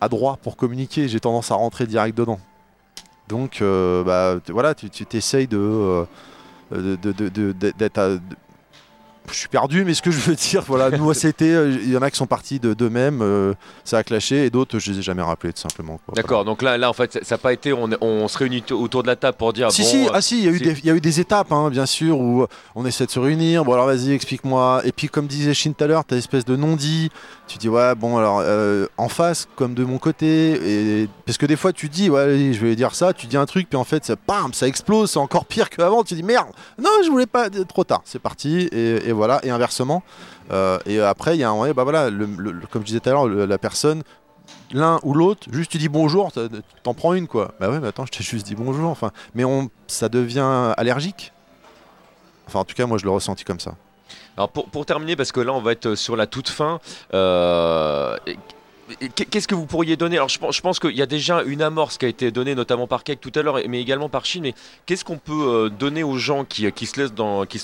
[0.01, 1.07] adroit pour communiquer.
[1.07, 2.39] J'ai tendance à rentrer direct dedans.
[3.27, 6.05] Donc euh, bah, voilà, tu t'essayes de, euh,
[6.73, 6.95] euh,
[7.77, 8.19] d'être
[9.32, 11.97] je suis perdu, mais ce que je veux dire, voilà, nous c'était, euh, il y
[11.97, 13.53] en a qui sont partis de d'eux-mêmes, euh,
[13.84, 15.99] ça a clashé, et d'autres, je les ai jamais rappelés tout simplement.
[16.15, 17.73] D'accord, donc là, là en fait, ça n'a pas été.
[17.73, 19.71] On, on se réunit autour de la table pour dire.
[19.71, 21.19] si, bon, si, euh, ah si, il y, a eu des- y a eu des
[21.19, 23.63] étapes, hein, bien sûr, où on essaie de se réunir.
[23.65, 24.82] Bon, alors vas-y, explique-moi.
[24.86, 27.09] Et puis, comme disait Shin tout à l'heure, t'as espèce de non-dit.
[27.47, 31.01] Tu dis, ouais, bon, alors, euh, en face, comme de mon côté.
[31.03, 31.09] Et...
[31.25, 33.45] Parce que des fois, tu dis, ouais, allez, je vais dire ça, tu dis un
[33.45, 36.03] truc, puis en fait, ça, bam, ça explose, c'est encore pire qu'avant.
[36.03, 36.47] Tu dis, merde,
[36.78, 38.67] non, je voulais pas, trop tard, c'est parti.
[38.73, 40.03] Et, et voilà, et inversement.
[40.51, 42.09] Euh, et après, il y a un, ouais, bah voilà,
[42.72, 44.03] comme je disais tout à l'heure, la personne
[44.72, 46.32] l'un ou l'autre, juste tu dis bonjour,
[46.84, 47.53] t'en prends une quoi.
[47.59, 48.89] Bah ouais, mais attends, je t'ai juste dit bonjour.
[48.89, 51.34] Enfin, mais on, ça devient allergique.
[52.47, 53.76] Enfin, en tout cas, moi, je le ressenti comme ça.
[54.38, 56.80] Alors pour, pour terminer, parce que là on va être sur la toute fin,
[57.13, 58.15] euh,
[59.29, 60.17] qu'est-ce que vous pourriez donner?
[60.17, 63.03] Alors je pense, qu'il y a déjà une amorce qui a été donnée notamment par
[63.03, 64.43] Cake tout à l'heure, mais également par Chine.
[64.43, 64.53] Mais
[64.85, 66.99] qu'est-ce qu'on peut euh, donner aux gens qui, se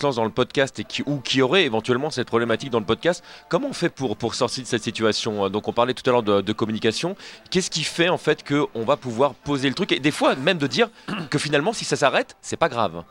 [0.03, 3.23] lancent dans le podcast et qui, ou qui auraient éventuellement cette problématique dans le podcast?
[3.49, 5.49] Comment on fait pour, pour sortir de cette situation?
[5.49, 7.15] Donc on parlait tout à l'heure de, de communication.
[7.49, 9.91] Qu'est-ce qui fait en fait qu'on va pouvoir poser le truc?
[9.91, 10.89] Et des fois même de dire
[11.29, 13.03] que finalement si ça s'arrête, c'est pas grave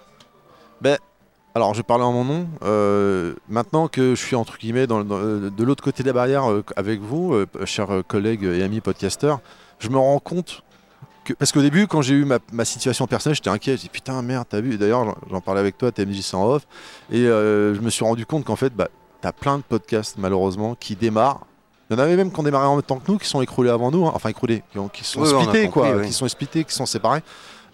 [0.81, 0.99] Ben,
[1.55, 2.47] alors, je vais parler en mon nom.
[2.65, 6.15] Euh, maintenant que je suis entre guillemets dans, dans- euh, de l'autre côté de la
[6.15, 9.41] barrière euh, avec vous, euh, chers collègues et amis podcasteurs,
[9.79, 10.63] je me rends compte
[11.25, 13.77] que parce qu'au début, quand j'ai eu ma, ma situation personnelle, j'étais inquiet.
[13.77, 14.79] Je dis putain merde, t'as vu?
[14.79, 16.67] D'ailleurs, j'en- parlais avec toi, TMJ en off,
[17.11, 18.89] et je me suis rendu compte qu'en fait, bah,
[19.21, 21.47] t'as plein de podcasts malheureusement qui démarrent.
[21.91, 23.43] Il y en avait même qui ont démarré en même temps que nous, qui sont
[23.43, 24.13] écroulés avant nous, hein.
[24.15, 26.07] enfin écroulés, qui, ont- qui sont Oui, splittés, compris, quoi, oui.
[26.07, 27.23] qui sont splittés, qui sont séparés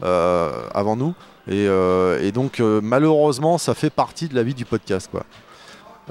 [0.03, 1.15] avant nous.
[1.49, 5.09] Et, euh, et donc, euh, malheureusement, ça fait partie de la vie du podcast.
[5.11, 5.25] Quoi.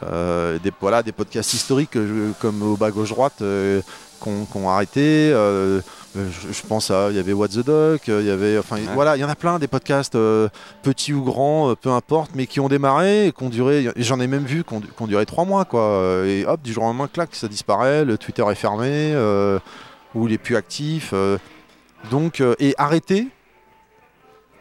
[0.03, 1.97] Euh, des, voilà, des podcasts historiques
[2.39, 3.43] comme au bas gauche-droite
[4.19, 5.31] qu'on a arrêté.
[5.33, 5.81] euh,
[6.31, 9.15] je, je pense à, il y avait What the Duck, il y avait, enfin, voilà,
[9.17, 10.49] il y en a plein des podcasts euh,
[10.81, 13.91] petits ou grands, euh, peu importe, mais qui ont démarré et qui ont duré.
[13.97, 16.23] J'en ai même vu qui ont, ont duré trois mois, quoi.
[16.25, 19.13] Et hop, du jour au lendemain, clac, ça disparaît, le Twitter est fermé
[20.15, 21.13] ou il est plus actif.
[22.09, 23.27] donc, et arrêter,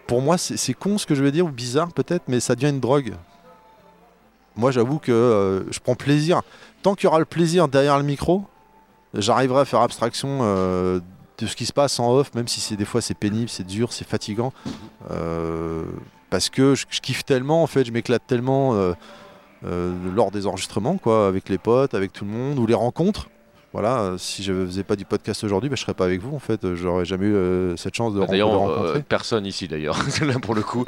[0.06, 2.70] pour moi, c'est con ce que je veux dire, ou bizarre peut-être, mais ça devient
[2.70, 3.14] une drogue.
[4.56, 6.42] Moi, j'avoue que euh, je prends plaisir.
[6.82, 8.44] Tant qu'il y aura le plaisir derrière le micro,
[9.14, 11.00] j'arriverai à faire abstraction euh,
[11.38, 13.66] de ce qui se passe en off, même si c'est des fois c'est pénible, c'est
[13.66, 14.52] dur, c'est fatigant.
[15.10, 15.84] Euh,
[16.30, 18.74] parce que je, je kiffe tellement, en fait, je m'éclate tellement
[19.62, 23.28] lors des enregistrements, quoi, avec les potes, avec tout le monde, ou les rencontres.
[23.78, 26.34] Voilà, euh, si je faisais pas du podcast aujourd'hui, bah, je serais pas avec vous
[26.34, 26.74] en fait.
[26.76, 28.98] J'aurais jamais eu euh, cette chance de, de D'ailleurs, rencontrer.
[29.00, 29.98] euh, personne ici d'ailleurs.
[30.22, 30.86] là pour le coup,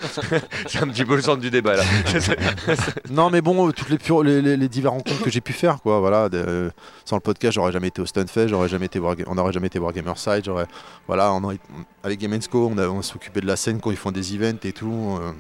[0.66, 1.82] c'est un petit peu le centre du débat là.
[3.10, 5.52] non mais bon, euh, toutes les, pure- les, les- les diverses rencontres que j'ai pu
[5.52, 6.70] faire, quoi, voilà, de- euh,
[7.04, 9.66] sans le podcast, j'aurais jamais été au Stunfest, j'aurais jamais été voir, on n'aurait jamais
[9.66, 10.66] été voir Gamerside, j'aurais,
[11.06, 11.58] voilà, on aurait-
[12.02, 14.60] avec Game Co, on, a- on s'occupait de la scène quand ils font des events
[14.64, 15.18] et tout.
[15.20, 15.32] euh.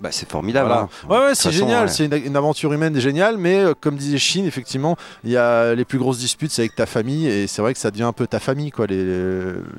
[0.00, 0.68] Bah, c'est formidable.
[0.68, 0.82] Voilà.
[0.82, 0.88] hein.
[1.08, 1.88] Ouais, ouais, c'est génial, ouais.
[1.88, 5.74] c'est une, une aventure humaine géniale, mais euh, comme disait Chine, effectivement, il y a
[5.74, 8.12] les plus grosses disputes, c'est avec ta famille, et c'est vrai que ça devient un
[8.12, 9.04] peu ta famille, quoi, les,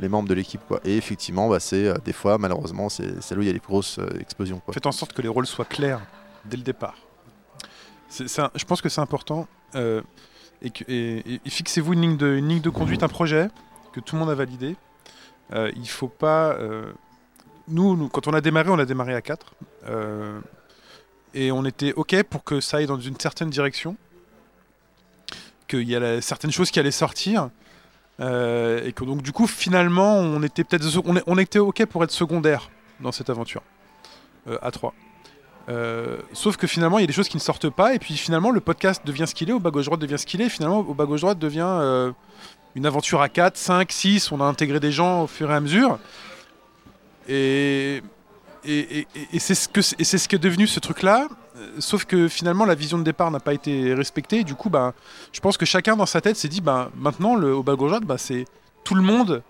[0.02, 0.82] les membres de l'équipe, quoi.
[0.84, 3.54] Et effectivement, bah, c'est euh, des fois, malheureusement, c'est c'est là où il y a
[3.54, 4.74] les plus grosses euh, explosions, quoi.
[4.74, 6.02] Faites en sorte que les rôles soient clairs
[6.46, 6.96] dès le départ.
[8.10, 9.48] C'est- c'est un- je pense que c'est important.
[9.76, 10.02] euh,
[10.62, 13.48] et, que- et- et- et fixez-vous une ligne, de, une ligne de conduite, un projet
[13.94, 14.76] que tout le monde a validé.
[15.54, 16.50] Euh, il faut pas.
[16.60, 16.92] euh,
[17.68, 19.54] nous, nous, quand on a démarré, on a démarré à 4.
[21.34, 23.96] Et on était OK pour que ça aille dans une certaine direction.
[25.68, 27.50] Qu'il y a certaines choses qui allaient sortir.
[28.20, 30.86] euh, et que donc, du coup, finalement, on était peut-être.
[31.28, 32.70] On, était OK pour être secondaire
[33.00, 33.62] dans cette aventure.
[34.48, 34.94] euh, à 3.
[35.70, 38.18] Euh, sauf que finalement, il y a des choses qui ne sortent pas, et puis
[38.18, 40.80] finalement, le podcast devient ce qu'il est, au bas gauche-droite devient ce qu'il est, finalement,
[40.80, 42.12] au bas gauche-droite devient euh,
[42.76, 45.60] une aventure à 4, 5, 6, on a intégré des gens au fur et à
[45.60, 46.00] mesure.
[47.28, 48.02] Et,
[48.66, 51.28] et, et- et- et c'est ce, que, et c'est ce qui est devenu ce truc-là,
[51.58, 54.70] euh, sauf que finalement, la vision de départ n'a pas été respectée, et du coup,
[54.70, 54.94] ben,
[55.32, 58.18] je pense que chacun dans sa tête s'est dit, ben, maintenant, le, au gauche-droite, ben,
[58.18, 58.46] c'est
[58.84, 59.42] tout le monde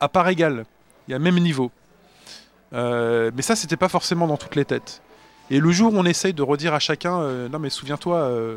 [0.00, 0.64] à part égale,
[1.08, 1.70] il y a même niveau.
[2.72, 5.02] Euh, mais ça, c'était pas forcément dans toutes les têtes.
[5.50, 8.56] Et le jour où on essaye de redire à chacun, euh, non mais souviens-toi, euh,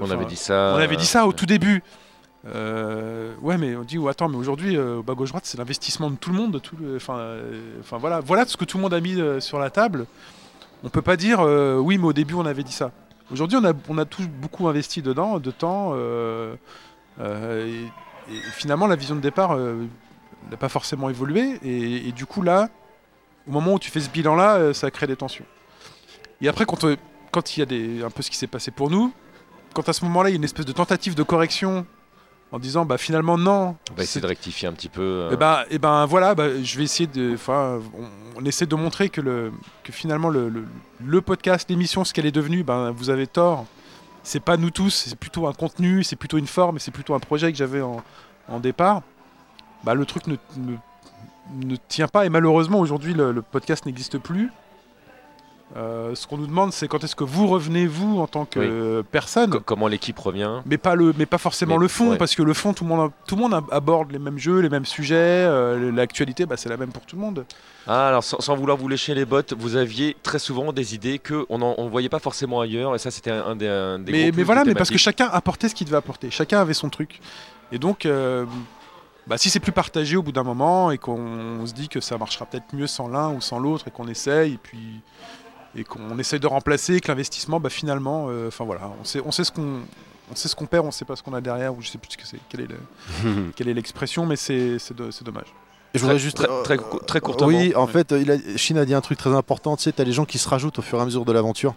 [0.00, 1.82] On avait dit ça, On avait dit ça au tout début.
[2.46, 6.10] Euh, ouais, mais on dit, attends, mais aujourd'hui, euh, au bas gauche droite, c'est l'investissement
[6.10, 6.60] de tout le monde,
[6.96, 10.06] enfin, euh, voilà, ce que tout le monde a mis sur la table.
[10.84, 12.90] On peut pas dire, oui, mais au début, on avait dit ça.
[13.30, 15.94] Aujourd'hui, on a, on a tous beaucoup investi dedans, de temps,
[17.20, 17.86] et,
[18.52, 22.68] finalement, la vision de départ n'a pas forcément évolué, et, du coup, là,
[23.46, 25.46] au moment où tu fais ce bilan-là, ça crée des tensions.
[26.40, 26.84] Et après, quand
[27.30, 29.10] quand il y a des, un peu ce qui s'est passé pour nous,
[29.74, 31.86] quand à ce moment-là, il y a une espèce de tentative de correction
[32.52, 33.76] en disant bah finalement non.
[33.90, 35.28] On va essayer de rectifier un petit peu.
[35.32, 37.32] Et ben, et ben voilà, bah, je vais essayer de.
[37.34, 37.80] Enfin,
[38.36, 40.52] on, essaie de montrer que, le, que finalement le,
[41.02, 43.64] le, podcast, l'émission, ce qu'elle est devenue, ben, vous avez tort.
[44.22, 47.18] C'est pas nous tous, c'est plutôt un contenu, c'est plutôt une forme, c'est plutôt un
[47.18, 48.04] projet que j'avais en,
[48.48, 49.02] en, départ.
[49.82, 50.76] Bah, le truc ne, ne,
[51.64, 54.52] ne tient pas et malheureusement aujourd'hui le, le podcast n'existe plus.
[55.74, 59.02] Euh, ce qu'on nous demande, c'est quand est-ce que vous revenez vous en tant que
[59.10, 59.50] personne.
[59.64, 60.60] comment l'équipe revient.
[60.66, 63.10] Mais pas le, mais pas forcément le fond, parce que le fond, tout le monde,
[63.26, 65.14] tout le monde aborde les mêmes jeux, les mêmes sujets.
[65.16, 67.46] Euh, l'actualité, bah, c'est la même pour tout le monde.
[67.86, 71.46] Ah, alors sans, vouloir vous lécher les bottes, vous aviez très souvent des idées que
[71.48, 74.42] on ne voyait pas forcément ailleurs, et ça c'était un, des, un des Mais, mais
[74.42, 76.30] voilà, mais parce que chacun apportait ce qu'il devait apporter.
[76.30, 77.20] Chacun avait son truc.
[77.70, 78.06] Et donc.
[78.06, 78.44] Euh,
[79.28, 82.18] bah, si c'est plus partagé au bout d'un moment et qu'on se dit que ça
[82.18, 85.00] marchera peut-être mieux sans l'un ou sans l'autre et qu'on essaye et puis
[85.76, 89.30] et qu'on essaye de remplacer, que l'investissement, bah, finalement, euh, enfin voilà, on sait, on
[89.30, 89.80] sait ce qu'on
[90.30, 91.98] on sait ce qu'on perd, on sait pas ce qu'on a derrière, ou je sais
[91.98, 92.68] plus ce que c'est, quelle est,
[93.56, 95.52] quelle est l'expression, mais c'est, c'est, dommage.
[95.94, 97.48] je voudrais juste très, très, très, courtement.
[97.48, 99.76] Oui, en fait, il a, Chine a dit un truc très important.
[99.76, 101.74] Tu sais, as les gens qui se rajoutent au fur et à mesure de l'aventure.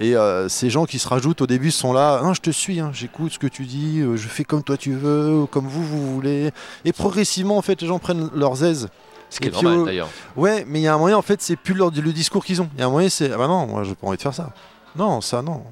[0.00, 2.22] Et euh, ces gens qui se rajoutent au début sont là.
[2.22, 4.76] Non, je te suis, hein, j'écoute ce que tu dis, euh, je fais comme toi
[4.76, 6.50] tu veux, comme vous vous voulez.
[6.84, 8.88] Et progressivement, en fait, les gens prennent leurs aises.
[9.30, 10.08] Ce qui est normal d'ailleurs.
[10.36, 12.70] Ouais, mais il y a un moyen, en fait, c'est plus le, discours qu'ils ont.
[12.74, 14.34] Il y a un moyen, c'est Ah bah non, moi j'ai pas envie de faire
[14.34, 14.52] ça.
[14.96, 15.62] Non, ça non.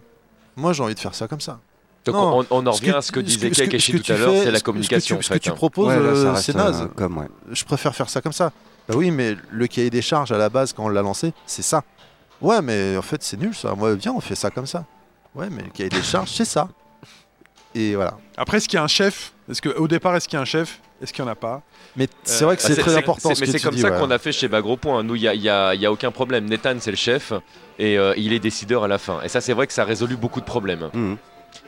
[0.56, 1.58] Moi j'ai envie de faire ça comme ça.
[2.04, 5.20] Donc on, en revient à ce que disait Kakashi tout à l'heure, c'est la communication.
[5.20, 6.88] Ce que tu, proposes, euh, c'est naze.
[6.94, 8.52] comme, Je préfère faire ça comme ça.
[8.88, 11.62] Bah oui, mais le cahier des charges à la base, quand on l'a lancé, c'est
[11.62, 11.82] ça.
[12.40, 13.74] Ouais, mais en fait, c'est nul ça.
[13.74, 14.84] Moi, viens, on fait ça comme ça.
[15.34, 16.68] Ouais, mais le cahier des charges, c'est ça.
[17.74, 18.16] Et voilà.
[18.36, 19.32] Après, est-ce qu'il y a un chef?
[19.50, 20.80] Est-ce qu'au départ, est-ce qu'il y a un chef?
[21.02, 21.62] Est-ce qu'il n'y en a pas
[21.96, 23.30] mais c'est vrai que c'est très important.
[23.30, 25.02] mais c'est comme ça qu'on a fait chez Bagro Point.
[25.02, 26.46] Nous, il n'y a, y a, y a, aucun problème.
[26.46, 27.32] Nathan, c'est le chef
[27.78, 29.20] et euh, il est décideur à la fin.
[29.22, 30.90] Et ça, c'est vrai que ça a résolu beaucoup de problèmes.
[30.92, 31.16] Mhm.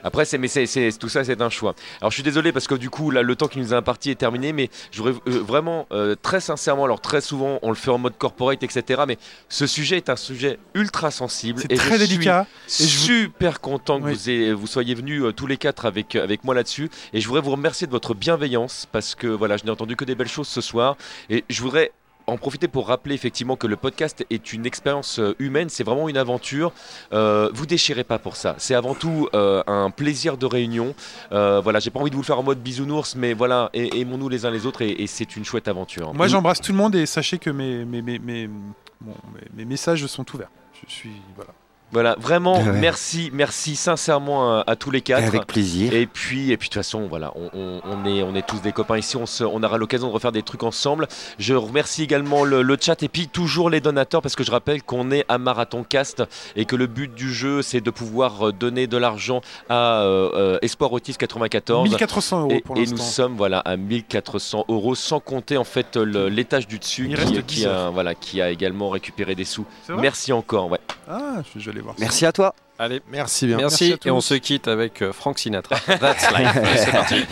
[0.04, 0.66] Après, c'est, mais c'est,
[0.98, 1.74] tout ça, c'est un choix.
[2.00, 4.10] Alors, je suis désolé parce que du coup, là, le temps qui nous a imparti
[4.10, 7.74] est terminé, mais je voudrais euh, vraiment, euh, très sincèrement, alors très souvent, on le
[7.74, 9.02] fait en mode corporate, etc.
[9.06, 9.18] Mais
[9.48, 11.60] ce sujet est un sujet ultra sensible.
[11.60, 12.46] C'est très délicat.
[12.66, 16.54] Je super content que vous, vous, soyez venus euh, tous les quatre avec, avec moi
[16.54, 16.90] là-dessus.
[17.12, 20.04] Et je voudrais vous remercier de votre bienveillance parce que voilà, je n'ai entendu que
[20.04, 20.96] des belles choses ce soir.
[21.30, 21.92] Et je voudrais
[22.28, 26.08] en profiter pour rappeler effectivement que le podcast est une expérience euh, humaine, c'est vraiment
[26.08, 26.72] une aventure.
[27.12, 28.54] Euh, vous déchirez pas pour ça.
[28.58, 30.94] C'est avant tout euh, un plaisir de réunion.
[31.32, 34.28] Euh, voilà, j'ai pas envie de vous le faire en mode bisounours, mais voilà, aimons-nous
[34.28, 36.12] les uns les autres et, c'est une chouette aventure.
[36.12, 40.50] Moi, j'embrasse tout le monde et sachez que mes, mes, mes, mes messages sont ouverts.
[40.86, 41.52] Je suis voilà.
[41.90, 45.26] Voilà, vraiment, merci, merci sincèrement à, tous les quatre.
[45.26, 45.94] Avec plaisir.
[45.94, 48.98] Et puis, et puis de toute façon, voilà, on, est, on est tous des copains
[48.98, 49.16] ici.
[49.16, 51.08] On, se, on aura l'occasion de refaire des trucs ensemble.
[51.38, 55.10] Je remercie également le, chat et puis toujours les donateurs parce que je rappelle qu'on
[55.10, 56.22] est à Marathon Cast
[56.56, 60.58] et que le but du jeu, c'est de pouvoir donner de l'argent à euh, euh
[60.62, 61.88] Espoir Autis 94.
[61.88, 65.96] 1400 euros pour Et, et nous sommes voilà à 1400 euros, sans compter en fait
[65.96, 67.10] l'étage du dessus
[67.46, 69.66] qui, a, voilà, qui a également récupéré des sous.
[69.88, 70.70] Merci encore.
[70.70, 70.80] Ouais.
[71.08, 72.54] Ah, je, je Merci à toi.
[72.78, 73.56] Allez, merci bien.
[73.56, 75.76] Merci, et on se quitte avec euh, Frank Sinatra.
[75.86, 76.58] That's life.
[76.76, 77.26] C'est parti.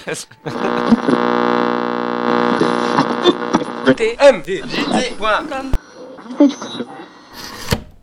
[3.97, 4.43] TM.